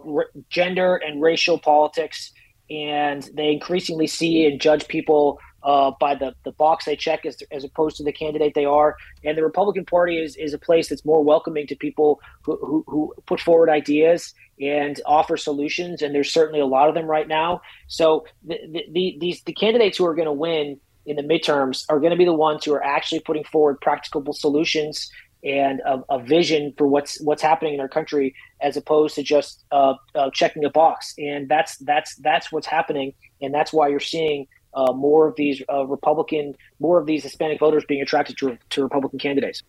gender 0.50 0.96
and 0.96 1.22
racial 1.22 1.60
politics, 1.60 2.32
and 2.70 3.30
they 3.36 3.52
increasingly 3.52 4.08
see 4.08 4.48
and 4.48 4.60
judge 4.60 4.88
people 4.88 5.40
uh, 5.64 5.92
by 6.00 6.16
the, 6.16 6.34
the 6.44 6.52
box 6.52 6.86
they 6.86 6.96
check 6.96 7.26
as, 7.26 7.42
as 7.52 7.64
opposed 7.64 7.98
to 7.98 8.04
the 8.04 8.12
candidate 8.12 8.54
they 8.54 8.66
are. 8.66 8.96
And 9.24 9.38
the 9.38 9.44
Republican 9.44 9.86
Party 9.86 10.18
is, 10.18 10.36
is 10.36 10.54
a 10.54 10.58
place 10.58 10.90
that's 10.90 11.06
more 11.06 11.24
welcoming 11.24 11.68
to 11.68 11.76
people 11.76 12.20
who, 12.44 12.58
who, 12.58 12.84
who 12.88 13.14
put 13.26 13.40
forward 13.40 13.70
ideas 13.70 14.34
and 14.60 15.00
offer 15.06 15.38
solutions. 15.38 16.02
And 16.02 16.14
there's 16.14 16.32
certainly 16.32 16.60
a 16.60 16.66
lot 16.66 16.90
of 16.90 16.96
them 16.96 17.06
right 17.06 17.28
now. 17.28 17.62
So 17.88 18.26
the, 18.44 18.58
the, 18.72 18.86
the 18.92 19.18
these 19.20 19.44
the 19.44 19.54
candidates 19.54 19.98
who 19.98 20.06
are 20.06 20.16
going 20.16 20.26
to 20.26 20.32
win 20.32 20.80
in 21.06 21.16
the 21.16 21.24
midterms 21.24 21.86
are 21.90 22.00
going 22.00 22.12
to 22.12 22.18
be 22.18 22.26
the 22.26 22.34
ones 22.34 22.66
who 22.66 22.74
are 22.74 22.84
actually 22.84 23.22
putting 23.22 23.44
forward 23.44 23.82
practicable 23.82 24.34
solutions 24.34 25.10
and 25.44 25.80
a, 25.82 26.04
a, 26.10 26.20
vision 26.20 26.74
for 26.78 26.86
what's 26.86 27.20
what's 27.22 27.42
happening 27.42 27.74
in 27.74 27.80
our 27.80 27.88
country, 27.88 28.36
as 28.62 28.78
opposed 28.78 29.16
to 29.16 29.24
just 29.24 29.64
uh, 29.72 29.96
uh, 30.14 30.30
checking 30.32 30.64
a 30.64 30.70
box. 30.70 31.16
And 31.18 31.50
that's 31.50 31.78
that's 31.78 32.16
that's 32.18 32.52
what's 32.52 32.68
happening, 32.68 33.14
and 33.42 33.54
that's 33.54 33.74
why 33.74 33.88
you're 33.88 34.00
seeing 34.00 34.48
uh, 34.74 34.94
more 34.94 35.28
of 35.28 35.36
these 35.36 35.62
uh, 35.72 35.86
Republican, 35.86 36.56
more 36.80 37.00
of 37.00 37.06
these 37.06 37.24
Hispanic 37.24 37.60
voters 37.60 37.84
being 37.88 38.02
attracted 38.02 38.38
to, 38.38 38.58
to 38.70 38.84
Republican 38.84 39.20
candidates. 39.20 39.64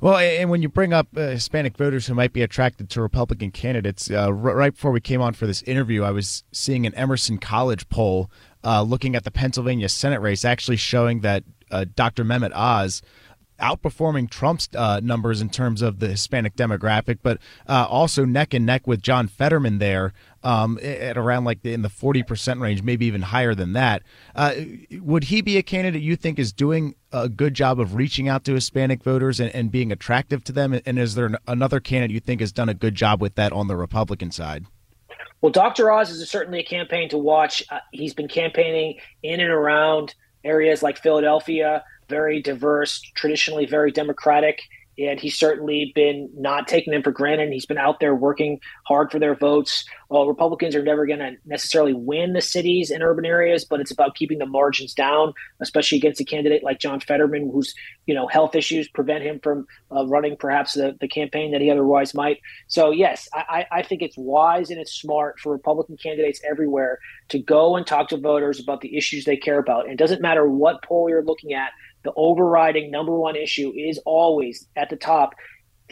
Well, 0.00 0.16
and 0.16 0.50
when 0.50 0.62
you 0.62 0.68
bring 0.68 0.92
up 0.92 1.06
uh, 1.16 1.28
Hispanic 1.28 1.76
voters 1.76 2.08
who 2.08 2.14
might 2.14 2.32
be 2.32 2.42
attracted 2.42 2.90
to 2.90 3.00
Republican 3.00 3.52
candidates, 3.52 4.10
uh, 4.10 4.32
right 4.32 4.74
before 4.74 4.90
we 4.90 5.00
came 5.00 5.20
on 5.20 5.32
for 5.32 5.46
this 5.46 5.62
interview, 5.62 6.02
I 6.02 6.10
was 6.10 6.42
seeing 6.50 6.86
an 6.86 6.94
Emerson 6.94 7.38
College 7.38 7.88
poll 7.88 8.28
uh, 8.64 8.82
looking 8.82 9.14
at 9.14 9.22
the 9.22 9.30
Pennsylvania 9.30 9.88
Senate 9.88 10.20
race, 10.20 10.44
actually 10.44 10.76
showing 10.76 11.20
that 11.20 11.44
uh, 11.70 11.84
Dr. 11.94 12.24
Mehmet 12.24 12.52
Oz 12.52 13.00
outperforming 13.60 14.28
Trump's 14.28 14.68
uh, 14.74 15.00
numbers 15.02 15.40
in 15.40 15.48
terms 15.48 15.82
of 15.82 16.00
the 16.00 16.08
Hispanic 16.08 16.56
demographic, 16.56 17.18
but 17.22 17.38
uh, 17.68 17.86
also 17.88 18.24
neck 18.24 18.52
and 18.52 18.66
neck 18.66 18.86
with 18.86 19.02
John 19.02 19.28
Fetterman 19.28 19.78
there 19.78 20.12
um, 20.42 20.78
at 20.82 21.16
around 21.16 21.44
like 21.44 21.62
the, 21.62 21.72
in 21.72 21.82
the 21.82 21.88
40% 21.88 22.60
range, 22.60 22.82
maybe 22.82 23.06
even 23.06 23.22
higher 23.22 23.54
than 23.54 23.72
that. 23.74 24.02
Uh, 24.34 24.54
would 25.00 25.24
he 25.24 25.40
be 25.40 25.56
a 25.56 25.62
candidate 25.62 26.02
you 26.02 26.16
think 26.16 26.38
is 26.38 26.52
doing 26.52 26.94
a 27.12 27.28
good 27.28 27.54
job 27.54 27.78
of 27.78 27.94
reaching 27.94 28.28
out 28.28 28.44
to 28.44 28.54
Hispanic 28.54 29.02
voters 29.02 29.40
and, 29.40 29.54
and 29.54 29.70
being 29.70 29.92
attractive 29.92 30.42
to 30.44 30.52
them? 30.52 30.78
And 30.84 30.98
is 30.98 31.14
there 31.14 31.38
another 31.46 31.80
candidate 31.80 32.14
you 32.14 32.20
think 32.20 32.40
has 32.40 32.52
done 32.52 32.68
a 32.68 32.74
good 32.74 32.94
job 32.94 33.20
with 33.20 33.34
that 33.36 33.52
on 33.52 33.68
the 33.68 33.76
Republican 33.76 34.30
side? 34.30 34.66
Well, 35.40 35.52
Dr. 35.52 35.90
Oz 35.90 36.10
is 36.10 36.28
certainly 36.30 36.60
a 36.60 36.64
campaign 36.64 37.08
to 37.08 37.18
watch. 37.18 37.64
Uh, 37.70 37.80
he's 37.90 38.14
been 38.14 38.28
campaigning 38.28 38.98
in 39.22 39.40
and 39.40 39.50
around 39.50 40.14
areas 40.44 40.82
like 40.82 40.98
Philadelphia, 40.98 41.84
very 42.08 42.40
diverse, 42.40 43.00
traditionally 43.14 43.66
very 43.66 43.90
democratic, 43.90 44.62
and 45.08 45.20
he's 45.20 45.38
certainly 45.38 45.92
been 45.94 46.30
not 46.36 46.68
taking 46.68 46.92
them 46.92 47.02
for 47.02 47.12
granted. 47.12 47.52
He's 47.52 47.66
been 47.66 47.78
out 47.78 48.00
there 48.00 48.14
working 48.14 48.60
hard 48.86 49.10
for 49.10 49.18
their 49.18 49.34
votes. 49.34 49.84
Well, 50.08 50.26
Republicans 50.26 50.74
are 50.76 50.82
never 50.82 51.06
going 51.06 51.20
to 51.20 51.36
necessarily 51.46 51.94
win 51.94 52.34
the 52.34 52.40
cities 52.40 52.90
and 52.90 53.02
urban 53.02 53.24
areas, 53.24 53.64
but 53.64 53.80
it's 53.80 53.90
about 53.90 54.14
keeping 54.14 54.38
the 54.38 54.46
margins 54.46 54.92
down, 54.94 55.32
especially 55.60 55.98
against 55.98 56.20
a 56.20 56.24
candidate 56.24 56.62
like 56.62 56.78
John 56.78 57.00
Fetterman, 57.00 57.50
whose 57.50 57.74
you 58.06 58.14
know 58.14 58.26
health 58.26 58.54
issues 58.54 58.88
prevent 58.88 59.24
him 59.24 59.40
from 59.42 59.66
uh, 59.94 60.06
running 60.06 60.36
perhaps 60.36 60.74
the, 60.74 60.96
the 61.00 61.08
campaign 61.08 61.52
that 61.52 61.60
he 61.60 61.70
otherwise 61.70 62.14
might. 62.14 62.40
So 62.66 62.90
yes, 62.90 63.28
I, 63.32 63.66
I 63.70 63.82
think 63.82 64.02
it's 64.02 64.16
wise 64.16 64.70
and 64.70 64.80
it's 64.80 64.92
smart 64.92 65.38
for 65.40 65.52
Republican 65.52 65.96
candidates 65.96 66.40
everywhere 66.48 66.98
to 67.28 67.38
go 67.38 67.76
and 67.76 67.86
talk 67.86 68.08
to 68.08 68.16
voters 68.16 68.60
about 68.60 68.80
the 68.80 68.96
issues 68.96 69.24
they 69.24 69.36
care 69.36 69.58
about. 69.58 69.84
And 69.84 69.92
it 69.92 69.98
doesn't 69.98 70.20
matter 70.20 70.48
what 70.48 70.82
poll 70.82 71.08
you're 71.08 71.24
looking 71.24 71.54
at 71.54 71.72
the 72.04 72.12
overriding 72.16 72.90
number 72.90 73.14
one 73.14 73.36
issue 73.36 73.72
is 73.76 73.98
always 74.04 74.66
at 74.76 74.90
the 74.90 74.96
top 74.96 75.34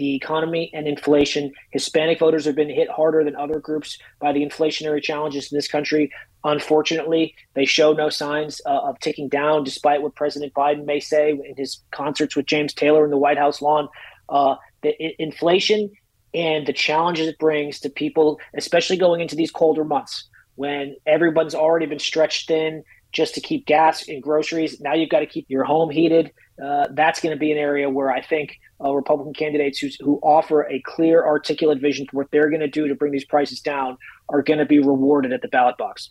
the 0.00 0.14
economy 0.14 0.70
and 0.72 0.88
inflation. 0.88 1.52
Hispanic 1.72 2.18
voters 2.18 2.46
have 2.46 2.54
been 2.54 2.70
hit 2.70 2.88
harder 2.88 3.22
than 3.22 3.36
other 3.36 3.60
groups 3.60 3.98
by 4.18 4.32
the 4.32 4.44
inflationary 4.44 5.02
challenges 5.02 5.52
in 5.52 5.58
this 5.58 5.68
country. 5.68 6.10
Unfortunately, 6.42 7.34
they 7.52 7.66
show 7.66 7.92
no 7.92 8.08
signs 8.08 8.62
uh, 8.64 8.78
of 8.78 8.98
ticking 9.00 9.28
down, 9.28 9.62
despite 9.62 10.00
what 10.00 10.14
President 10.14 10.54
Biden 10.54 10.86
may 10.86 11.00
say 11.00 11.32
in 11.32 11.54
his 11.54 11.82
concerts 11.90 12.34
with 12.34 12.46
James 12.46 12.72
Taylor 12.72 13.04
in 13.04 13.10
the 13.10 13.18
White 13.18 13.36
House 13.36 13.60
lawn. 13.60 13.88
Uh, 14.30 14.56
the 14.82 14.90
I- 15.04 15.14
inflation 15.18 15.90
and 16.32 16.66
the 16.66 16.72
challenges 16.72 17.28
it 17.28 17.38
brings 17.38 17.78
to 17.80 17.90
people, 17.90 18.40
especially 18.54 18.96
going 18.96 19.20
into 19.20 19.36
these 19.36 19.50
colder 19.50 19.84
months 19.84 20.28
when 20.54 20.96
everyone's 21.06 21.54
already 21.54 21.84
been 21.84 21.98
stretched 21.98 22.48
thin 22.48 22.84
just 23.12 23.34
to 23.34 23.40
keep 23.40 23.66
gas 23.66 24.08
and 24.08 24.22
groceries. 24.22 24.80
Now 24.80 24.94
you've 24.94 25.10
got 25.10 25.20
to 25.20 25.26
keep 25.26 25.46
your 25.48 25.64
home 25.64 25.90
heated. 25.90 26.32
Uh, 26.62 26.88
that's 26.92 27.20
going 27.20 27.34
to 27.34 27.38
be 27.38 27.50
an 27.52 27.58
area 27.58 27.88
where 27.88 28.10
I 28.10 28.22
think 28.22 28.58
uh, 28.84 28.92
Republican 28.92 29.34
candidates 29.34 29.78
who, 29.78 29.88
who 30.00 30.18
offer 30.22 30.62
a 30.62 30.80
clear, 30.80 31.24
articulate 31.24 31.80
vision 31.80 32.06
for 32.06 32.18
what 32.18 32.30
they're 32.30 32.50
going 32.50 32.60
to 32.60 32.68
do 32.68 32.88
to 32.88 32.94
bring 32.94 33.12
these 33.12 33.24
prices 33.24 33.60
down 33.60 33.96
are 34.28 34.42
going 34.42 34.58
to 34.58 34.66
be 34.66 34.78
rewarded 34.78 35.32
at 35.32 35.42
the 35.42 35.48
ballot 35.48 35.76
box. 35.78 36.10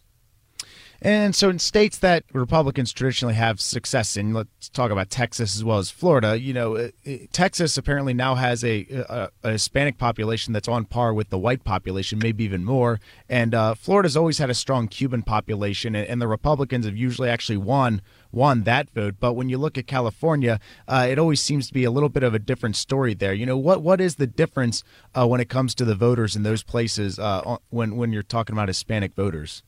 And 1.02 1.34
so, 1.34 1.50
in 1.50 1.60
states 1.60 1.98
that 2.00 2.26
Republicans 2.34 2.92
traditionally 2.92 3.36
have 3.36 3.62
success 3.62 4.18
in, 4.18 4.34
let's 4.34 4.68
talk 4.68 4.92
about 4.92 5.10
Texas 5.10 5.56
as 5.56 5.64
well 5.64 5.78
as 5.78 5.90
Florida. 5.90 6.38
You 6.38 6.54
know, 6.54 6.90
Texas 7.32 7.78
apparently 7.78 8.14
now 8.14 8.36
has 8.36 8.64
a, 8.66 8.86
a, 9.08 9.30
a 9.44 9.52
Hispanic 9.52 9.98
population 9.98 10.52
that's 10.52 10.68
on 10.68 10.84
par 10.86 11.14
with 11.14 11.30
the 11.30 11.38
white 11.38 11.64
population, 11.64 12.20
maybe 12.20 12.44
even 12.44 12.66
more. 12.66 13.00
And 13.30 13.56
uh, 13.56 13.76
Florida's 13.76 14.18
always 14.18 14.40
had 14.40 14.50
a 14.50 14.54
strong 14.54 14.90
Cuban 14.90 15.24
population, 15.24 15.96
and, 15.96 16.08
and, 16.08 16.22
the 16.22 16.28
Republicans 16.28 16.86
have 16.86 16.98
usually 16.98 17.30
actually 17.30 17.58
won 17.58 18.02
won 18.32 18.64
that 18.64 18.90
vote. 18.90 19.16
But 19.20 19.34
when 19.34 19.48
you 19.48 19.58
look 19.58 19.78
at 19.78 19.88
California, 19.88 20.60
uh, 20.88 21.08
it 21.10 21.18
always 21.18 21.40
seems 21.40 21.68
to 21.68 21.74
be 21.74 21.86
a 21.86 21.92
little 21.92 22.10
bit 22.10 22.24
of 22.24 22.34
a 22.34 22.40
different 22.40 22.76
story 22.76 23.14
there. 23.14 23.34
You 23.34 23.46
know, 23.46 23.58
what 23.58 23.82
what 23.82 24.02
is 24.02 24.16
the 24.16 24.28
difference 24.28 24.84
uh, 25.16 25.26
when 25.26 25.40
it 25.40 25.48
comes 25.48 25.74
to 25.76 25.86
the 25.86 25.96
voters 25.96 26.36
in 26.36 26.44
those 26.44 26.62
places 26.62 27.18
uh, 27.18 27.58
when 27.70 27.96
when 27.96 28.12
you're 28.12 28.22
talking 28.22 28.54
about 28.54 28.68
Hispanic 28.68 29.16
voters? 29.16 29.64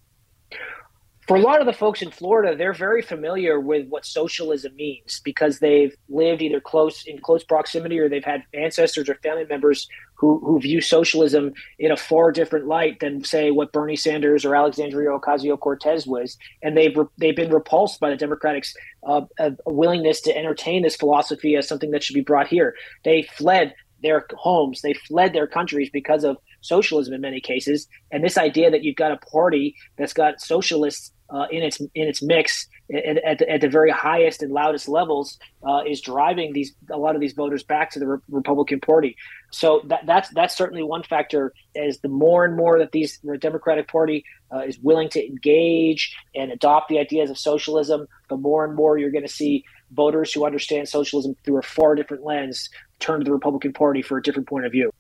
For 1.32 1.38
a 1.38 1.42
lot 1.42 1.62
of 1.62 1.66
the 1.66 1.72
folks 1.72 2.02
in 2.02 2.12
Florida, 2.12 2.58
they're 2.58 2.74
very 2.74 3.02
familiar 3.02 3.58
with 3.58 3.88
what 3.88 4.06
socialism 4.06 4.76
means 4.76 5.22
because 5.24 5.60
they've 5.60 5.96
lived 6.10 6.42
either 6.42 6.60
close 6.60 7.06
in 7.06 7.20
close 7.20 7.42
proximity 7.42 7.98
or 8.00 8.10
they've 8.10 8.22
had 8.22 8.44
ancestors 8.54 9.08
or 9.08 9.16
family 9.16 9.46
members 9.46 9.88
who, 10.16 10.40
who 10.40 10.60
view 10.60 10.82
socialism 10.82 11.54
in 11.80 11.90
a 11.90 11.96
far 11.96 12.34
different 12.34 12.68
light 12.68 13.00
than 13.00 13.24
say 13.24 13.50
what 13.50 13.72
Bernie 13.72 13.96
Sanders 13.96 14.44
or 14.44 14.58
Alexandria 14.58 15.10
Ocasio 15.10 15.58
Cortez 15.58 16.06
was, 16.06 16.38
and 16.62 16.76
they've 16.76 16.98
they've 17.18 17.36
been 17.36 17.54
repulsed 17.54 18.02
by 18.02 18.10
the 18.10 18.18
Democrats' 18.18 18.76
uh, 19.08 19.22
willingness 19.66 20.20
to 20.22 20.38
entertain 20.38 20.82
this 20.82 20.98
philosophy 20.98 21.56
as 21.56 21.66
something 21.66 21.92
that 21.92 22.04
should 22.04 22.14
be 22.14 22.20
brought 22.20 22.48
here. 22.48 22.76
They 23.06 23.22
fled 23.22 23.74
their 24.04 24.26
homes, 24.36 24.82
they 24.82 24.94
fled 24.94 25.32
their 25.32 25.48
countries 25.48 25.90
because 25.94 26.26
of 26.26 26.36
socialism 26.60 27.14
in 27.14 27.22
many 27.22 27.40
cases, 27.40 27.88
and 28.12 28.22
this 28.22 28.38
idea 28.38 28.70
that 28.70 28.84
you've 28.84 28.98
got 28.98 29.14
a 29.14 29.18
party 29.18 29.76
that's 29.98 30.14
got 30.14 30.42
socialists 30.42 31.14
uh, 31.32 31.48
in 31.50 31.64
its 31.64 31.80
in 31.80 31.90
its 32.08 32.22
mix 32.22 32.68
at, 32.94 33.18
at, 33.24 33.40
the, 33.40 33.50
at, 33.50 33.62
the, 33.62 33.70
very 33.70 33.90
highest 33.90 34.44
and 34.44 34.52
loudest 34.52 34.90
levels 34.90 35.40
uh, 35.66 35.82
is 35.88 36.02
driving 36.02 36.52
these 36.52 36.74
a 36.92 36.98
lot 36.98 37.16
of 37.16 37.22
these 37.22 37.34
voters 37.34 37.64
back 37.64 37.90
to 37.92 38.00
the 38.00 38.08
Re- 38.08 38.20
Republican 38.30 38.82
Party. 38.82 39.16
So 39.52 39.82
that, 39.86 40.06
that's 40.06 40.30
that's 40.30 40.56
certainly 40.56 40.84
one 40.84 41.04
factor. 41.04 41.54
As 41.76 42.00
the 42.00 42.10
more 42.10 42.44
and 42.44 42.58
more 42.58 42.80
that 42.80 42.92
these 42.92 43.20
the 43.24 43.38
Democratic 43.38 43.88
Party 43.88 44.26
uh, 44.54 44.60
is 44.60 44.78
willing 44.80 45.10
to 45.10 45.26
engage 45.26 46.16
and 46.36 46.52
adopt 46.52 46.90
the 46.90 47.00
ideas 47.00 47.30
of 47.30 47.38
socialism, 47.38 48.08
the 48.30 48.38
more 48.38 48.66
and 48.66 48.76
more 48.76 48.98
you're 48.98 49.12
going 49.12 49.26
to 49.26 49.34
see 49.34 49.64
voters 49.92 50.34
who 50.34 50.46
understand 50.46 50.90
socialism 50.90 51.36
through 51.44 51.60
a 51.60 51.62
far 51.62 51.96
different 51.96 52.24
lens 52.24 52.70
turn 53.00 53.20
to 53.20 53.24
the 53.24 53.32
Republican 53.32 53.74
Party 53.74 54.02
for 54.02 54.18
a 54.18 54.22
different 54.22 54.48
point 54.48 54.66
of 54.66 54.72
view. 54.72 54.92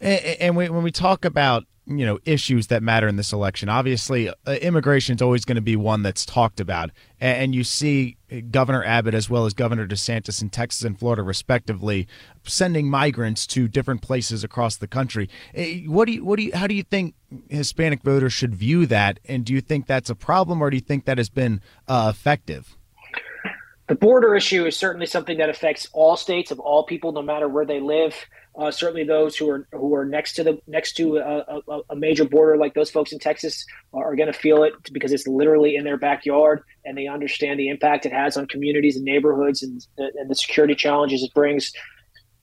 And, 0.00 0.20
and 0.40 0.56
when 0.56 0.82
we 0.82 0.92
talk 0.92 1.24
about 1.24 1.64
you 1.90 2.06
know 2.06 2.18
issues 2.24 2.68
that 2.68 2.82
matter 2.82 3.08
in 3.08 3.16
this 3.16 3.32
election. 3.32 3.68
Obviously, 3.68 4.28
uh, 4.28 4.52
immigration 4.62 5.16
is 5.16 5.22
always 5.22 5.44
going 5.44 5.56
to 5.56 5.62
be 5.62 5.76
one 5.76 6.02
that's 6.02 6.24
talked 6.24 6.60
about, 6.60 6.90
and, 7.20 7.42
and, 7.42 7.54
you 7.54 7.64
see 7.64 8.16
Governor 8.50 8.84
Abbott 8.84 9.14
as 9.14 9.28
well 9.28 9.44
as 9.44 9.54
Governor 9.54 9.86
DeSantis 9.86 10.40
in 10.40 10.50
Texas 10.50 10.82
and 10.82 10.98
Florida, 10.98 11.22
respectively, 11.22 12.06
sending 12.44 12.88
migrants 12.88 13.46
to 13.48 13.66
different 13.66 14.02
places 14.02 14.44
across 14.44 14.76
the 14.76 14.86
country. 14.86 15.28
Eh, 15.54 15.82
what 15.86 16.06
do 16.06 16.12
you, 16.12 16.24
what 16.24 16.36
do 16.36 16.44
you, 16.44 16.52
how 16.54 16.66
do 16.66 16.74
you 16.74 16.84
think 16.84 17.14
Hispanic 17.48 18.02
voters 18.02 18.32
should 18.32 18.54
view 18.54 18.86
that, 18.86 19.18
and 19.24 19.44
do 19.44 19.52
you 19.52 19.60
think 19.60 19.86
that's 19.86 20.10
a 20.10 20.14
problem, 20.14 20.62
or 20.62 20.70
do 20.70 20.76
you 20.76 20.82
think 20.82 21.04
that 21.06 21.18
has 21.18 21.28
been 21.28 21.60
uh, 21.88 22.12
effective? 22.14 22.76
The 23.88 23.96
border 23.96 24.36
issue 24.36 24.66
is 24.66 24.76
certainly 24.76 25.06
something 25.06 25.38
that 25.38 25.50
affects 25.50 25.88
all 25.92 26.16
states 26.16 26.52
of 26.52 26.60
all 26.60 26.84
people, 26.84 27.10
no 27.10 27.22
matter 27.22 27.48
where 27.48 27.66
they 27.66 27.80
live. 27.80 28.14
Uh, 28.58 28.70
certainly, 28.70 29.04
those 29.04 29.36
who 29.36 29.48
are 29.48 29.68
who 29.72 29.94
are 29.94 30.04
next 30.04 30.34
to 30.34 30.42
the 30.42 30.58
next 30.66 30.94
to 30.94 31.18
a, 31.18 31.60
a, 31.68 31.80
a 31.90 31.96
major 31.96 32.24
border, 32.24 32.56
like 32.56 32.74
those 32.74 32.90
folks 32.90 33.12
in 33.12 33.18
Texas, 33.18 33.64
are, 33.92 34.12
are 34.12 34.16
going 34.16 34.30
to 34.30 34.38
feel 34.38 34.64
it 34.64 34.72
because 34.92 35.12
it's 35.12 35.26
literally 35.26 35.76
in 35.76 35.84
their 35.84 35.96
backyard, 35.96 36.62
and 36.84 36.98
they 36.98 37.06
understand 37.06 37.60
the 37.60 37.68
impact 37.68 38.06
it 38.06 38.12
has 38.12 38.36
on 38.36 38.46
communities 38.46 38.96
and 38.96 39.04
neighborhoods, 39.04 39.62
and, 39.62 39.86
and 39.98 40.28
the 40.28 40.34
security 40.34 40.74
challenges 40.74 41.22
it 41.22 41.32
brings. 41.32 41.72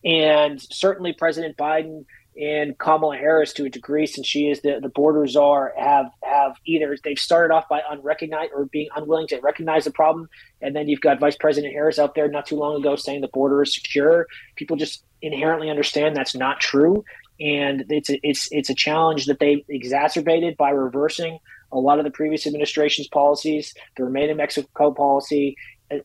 And 0.06 0.62
certainly, 0.62 1.12
President 1.12 1.58
Biden 1.58 2.06
and 2.39 2.78
Kamala 2.78 3.17
Harris, 3.17 3.52
to 3.54 3.65
a 3.65 3.70
degree, 3.70 4.06
since 4.06 4.28
she 4.28 4.50
is 4.50 4.62
the, 4.62 4.80
the 4.82 4.89
border 4.89 5.26
czar, 5.28 5.74
have 5.78 6.06
have 6.28 6.54
either 6.66 6.96
they've 7.04 7.20
started 7.20 7.54
off 7.54 7.68
by 7.70 7.82
unrecognized 7.90 8.52
or 8.54 8.66
being 8.66 8.88
unwilling 8.96 9.28
to 9.28 9.40
recognize 9.40 9.86
the 9.86 9.92
problem, 9.92 10.30
and 10.62 10.76
then 10.76 10.88
you've 10.88 11.02
got 11.02 11.20
Vice 11.20 11.36
President 11.36 11.74
Harris 11.74 12.00
out 12.00 12.16
there 12.16 12.28
not 12.28 12.46
too 12.46 12.56
long 12.56 12.80
ago 12.80 12.96
saying 12.96 13.22
the 13.22 13.28
border 13.28 13.62
is 13.62 13.74
secure. 13.74 14.28
People 14.56 14.78
just 14.78 15.04
inherently 15.22 15.70
understand 15.70 16.16
that's 16.16 16.36
not 16.36 16.60
true, 16.60 17.04
and 17.40 17.86
it's 17.90 18.10
a, 18.10 18.20
it's 18.24 18.48
it's 18.52 18.70
a 18.70 18.76
challenge 18.76 19.26
that 19.26 19.40
they 19.40 19.63
exacerbated 19.70 20.58
by 20.58 20.70
reversing 20.70 21.40
a 21.72 21.80
lot 21.80 22.00
of 22.00 22.06
the 22.06 22.12
previous 22.12 22.48
administration's 22.48 23.08
policies, 23.10 23.74
the 23.98 24.04
Remain 24.04 24.30
in 24.30 24.38
Mexico 24.38 24.92
policy, 24.92 25.56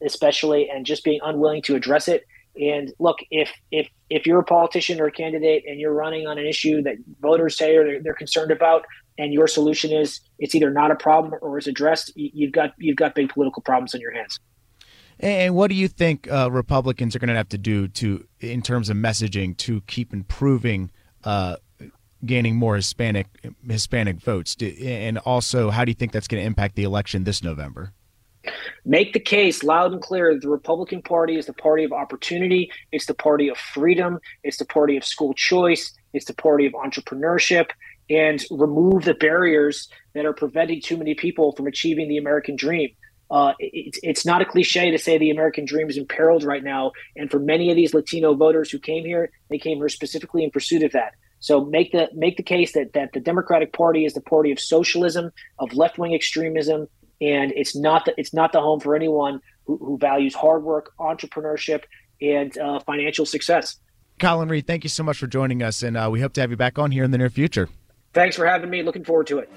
especially, 0.04 0.68
and 0.68 0.84
just 0.84 1.04
being 1.04 1.20
unwilling 1.22 1.62
to 1.62 1.76
address 1.76 2.08
it 2.08 2.24
and 2.60 2.92
look, 2.98 3.18
if 3.30 3.50
if 3.70 3.88
if 4.10 4.26
you're 4.26 4.40
a 4.40 4.44
politician 4.44 5.00
or 5.00 5.06
a 5.06 5.12
candidate 5.12 5.64
and 5.66 5.80
you're 5.80 5.94
running 5.94 6.26
on 6.26 6.38
an 6.38 6.46
issue 6.46 6.82
that 6.82 6.96
voters 7.20 7.56
say 7.56 7.76
or 7.76 7.84
they're, 7.84 8.02
they're 8.02 8.14
concerned 8.14 8.50
about, 8.50 8.84
and 9.18 9.32
your 9.32 9.46
solution 9.46 9.92
is 9.92 10.20
it's 10.38 10.54
either 10.54 10.70
not 10.70 10.90
a 10.90 10.94
problem 10.94 11.34
or 11.42 11.58
is 11.58 11.66
addressed, 11.66 12.12
you've 12.16 12.52
got 12.52 12.74
you've 12.78 12.96
got 12.96 13.14
big 13.14 13.30
political 13.30 13.62
problems 13.62 13.94
on 13.94 14.00
your 14.00 14.12
hands. 14.12 14.38
And 15.20 15.54
what 15.54 15.68
do 15.68 15.76
you 15.76 15.88
think 15.88 16.30
uh, 16.30 16.50
Republicans 16.50 17.14
are 17.14 17.18
going 17.18 17.28
to 17.28 17.34
have 17.34 17.48
to 17.50 17.58
do 17.58 17.86
to, 17.88 18.26
in 18.40 18.60
terms 18.62 18.90
of 18.90 18.96
messaging, 18.96 19.56
to 19.58 19.80
keep 19.82 20.12
improving, 20.12 20.90
uh, 21.22 21.56
gaining 22.24 22.56
more 22.56 22.76
Hispanic 22.76 23.28
Hispanic 23.68 24.20
votes? 24.20 24.56
And 24.60 25.18
also, 25.18 25.70
how 25.70 25.84
do 25.84 25.90
you 25.90 25.94
think 25.94 26.12
that's 26.12 26.28
going 26.28 26.42
to 26.42 26.46
impact 26.46 26.74
the 26.74 26.84
election 26.84 27.24
this 27.24 27.42
November? 27.42 27.92
Make 28.84 29.12
the 29.12 29.20
case 29.20 29.62
loud 29.62 29.92
and 29.92 30.02
clear 30.02 30.36
the 30.38 30.48
Republican 30.48 31.02
Party 31.02 31.36
is 31.36 31.46
the 31.46 31.52
party 31.52 31.84
of 31.84 31.92
opportunity, 31.92 32.72
it's 32.90 33.06
the 33.06 33.14
party 33.14 33.48
of 33.48 33.56
freedom, 33.56 34.18
it's 34.42 34.56
the 34.56 34.64
party 34.64 34.96
of 34.96 35.04
school 35.04 35.32
choice, 35.34 35.92
it's 36.12 36.24
the 36.24 36.34
party 36.34 36.66
of 36.66 36.72
entrepreneurship, 36.72 37.70
and 38.12 38.44
remove 38.50 39.04
the 39.04 39.14
barriers 39.14 39.88
that 40.14 40.26
are 40.26 40.34
preventing 40.34 40.82
too 40.82 40.96
many 40.96 41.14
people 41.14 41.52
from 41.52 41.66
achieving 41.66 42.08
the 42.08 42.18
American 42.18 42.56
dream. 42.56 42.90
Uh, 43.30 43.54
it, 43.58 43.96
it's 44.02 44.26
not 44.26 44.42
a 44.42 44.44
cliche 44.44 44.90
to 44.90 44.98
say 44.98 45.16
the 45.16 45.30
American 45.30 45.64
dream 45.64 45.88
is 45.88 45.96
imperiled 45.96 46.44
right 46.44 46.62
now. 46.62 46.92
And 47.16 47.30
for 47.30 47.38
many 47.38 47.70
of 47.70 47.76
these 47.76 47.94
Latino 47.94 48.34
voters 48.34 48.70
who 48.70 48.78
came 48.78 49.04
here, 49.04 49.30
they 49.48 49.58
came 49.58 49.78
here 49.78 49.88
specifically 49.88 50.44
in 50.44 50.50
pursuit 50.50 50.82
of 50.82 50.92
that. 50.92 51.12
So 51.40 51.64
make 51.64 51.90
the 51.90 52.08
make 52.14 52.36
the 52.36 52.42
case 52.42 52.72
that 52.74 52.92
that 52.92 53.14
the 53.14 53.20
Democratic 53.20 53.72
Party 53.72 54.04
is 54.04 54.12
the 54.12 54.20
party 54.20 54.52
of 54.52 54.60
socialism, 54.60 55.32
of 55.58 55.72
left 55.72 55.98
wing 55.98 56.14
extremism, 56.14 56.86
and 57.20 57.52
it's 57.56 57.74
not 57.74 58.04
the, 58.04 58.14
it's 58.16 58.34
not 58.34 58.52
the 58.52 58.60
home 58.60 58.78
for 58.78 58.94
anyone 58.94 59.40
who, 59.64 59.76
who 59.78 59.98
values 59.98 60.34
hard 60.34 60.62
work, 60.62 60.92
entrepreneurship, 61.00 61.82
and 62.20 62.56
uh, 62.58 62.78
financial 62.80 63.26
success. 63.26 63.78
Colin 64.20 64.48
Reed, 64.48 64.68
thank 64.68 64.84
you 64.84 64.90
so 64.90 65.02
much 65.02 65.18
for 65.18 65.26
joining 65.26 65.64
us, 65.64 65.82
and 65.82 65.96
uh, 65.96 66.08
we 66.12 66.20
hope 66.20 66.32
to 66.34 66.40
have 66.40 66.50
you 66.50 66.56
back 66.56 66.78
on 66.78 66.92
here 66.92 67.02
in 67.02 67.10
the 67.10 67.18
near 67.18 67.30
future. 67.30 67.68
Thanks 68.12 68.36
for 68.36 68.46
having 68.46 68.70
me. 68.70 68.82
Looking 68.82 69.04
forward 69.04 69.26
to 69.28 69.38
it. 69.38 69.50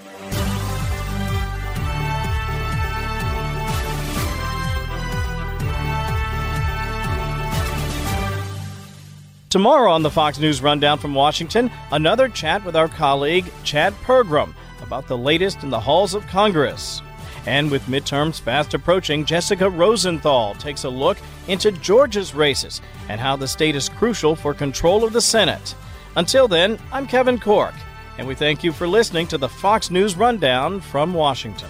Tomorrow 9.49 9.89
on 9.89 10.03
the 10.03 10.11
Fox 10.11 10.37
News 10.37 10.61
Rundown 10.61 10.99
from 10.99 11.15
Washington, 11.15 11.71
another 11.93 12.27
chat 12.27 12.65
with 12.65 12.75
our 12.75 12.89
colleague 12.89 13.45
Chad 13.63 13.93
Pergram 14.03 14.53
about 14.81 15.07
the 15.07 15.17
latest 15.17 15.63
in 15.63 15.69
the 15.69 15.79
halls 15.79 16.13
of 16.13 16.27
Congress. 16.27 17.01
And 17.45 17.71
with 17.71 17.83
midterms 17.83 18.41
fast 18.41 18.73
approaching, 18.73 19.23
Jessica 19.23 19.69
Rosenthal 19.69 20.55
takes 20.55 20.83
a 20.83 20.89
look 20.89 21.17
into 21.47 21.71
Georgia's 21.71 22.35
races 22.35 22.81
and 23.07 23.21
how 23.21 23.37
the 23.37 23.47
state 23.47 23.77
is 23.77 23.87
crucial 23.87 24.35
for 24.35 24.53
control 24.53 25.05
of 25.05 25.13
the 25.13 25.21
Senate. 25.21 25.73
Until 26.17 26.49
then, 26.49 26.77
I'm 26.91 27.07
Kevin 27.07 27.37
Corke, 27.37 27.75
and 28.17 28.27
we 28.27 28.35
thank 28.35 28.63
you 28.63 28.71
for 28.71 28.87
listening 28.87 29.27
to 29.27 29.37
the 29.37 29.49
Fox 29.49 29.89
News 29.91 30.15
Rundown 30.15 30.79
from 30.79 31.13
Washington. 31.13 31.69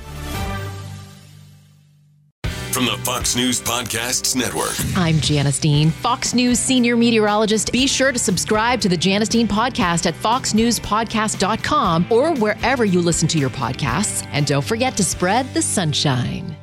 from 2.75 2.85
the 2.87 2.97
Fox 3.05 3.37
News 3.37 3.61
Podcasts 3.61 4.35
Network. 4.35 4.75
I'm 4.97 5.21
Janice 5.21 5.59
Dean, 5.59 5.91
Fox 5.91 6.33
News 6.33 6.59
senior 6.59 6.97
meteorologist. 6.97 7.71
Be 7.71 7.87
sure 7.87 8.11
to 8.11 8.19
subscribe 8.19 8.81
to 8.81 8.89
the 8.89 8.97
Janice 8.97 9.29
Dean 9.29 9.47
podcast 9.47 10.05
at 10.05 10.13
foxnewspodcast.com 10.13 12.07
or 12.09 12.35
wherever 12.35 12.83
you 12.83 12.99
listen 13.01 13.29
to 13.29 13.39
your 13.39 13.49
podcasts. 13.49 14.27
And 14.33 14.45
don't 14.45 14.61
forget 14.65 14.97
to 14.97 15.05
spread 15.05 15.53
the 15.53 15.61
sunshine. 15.61 16.57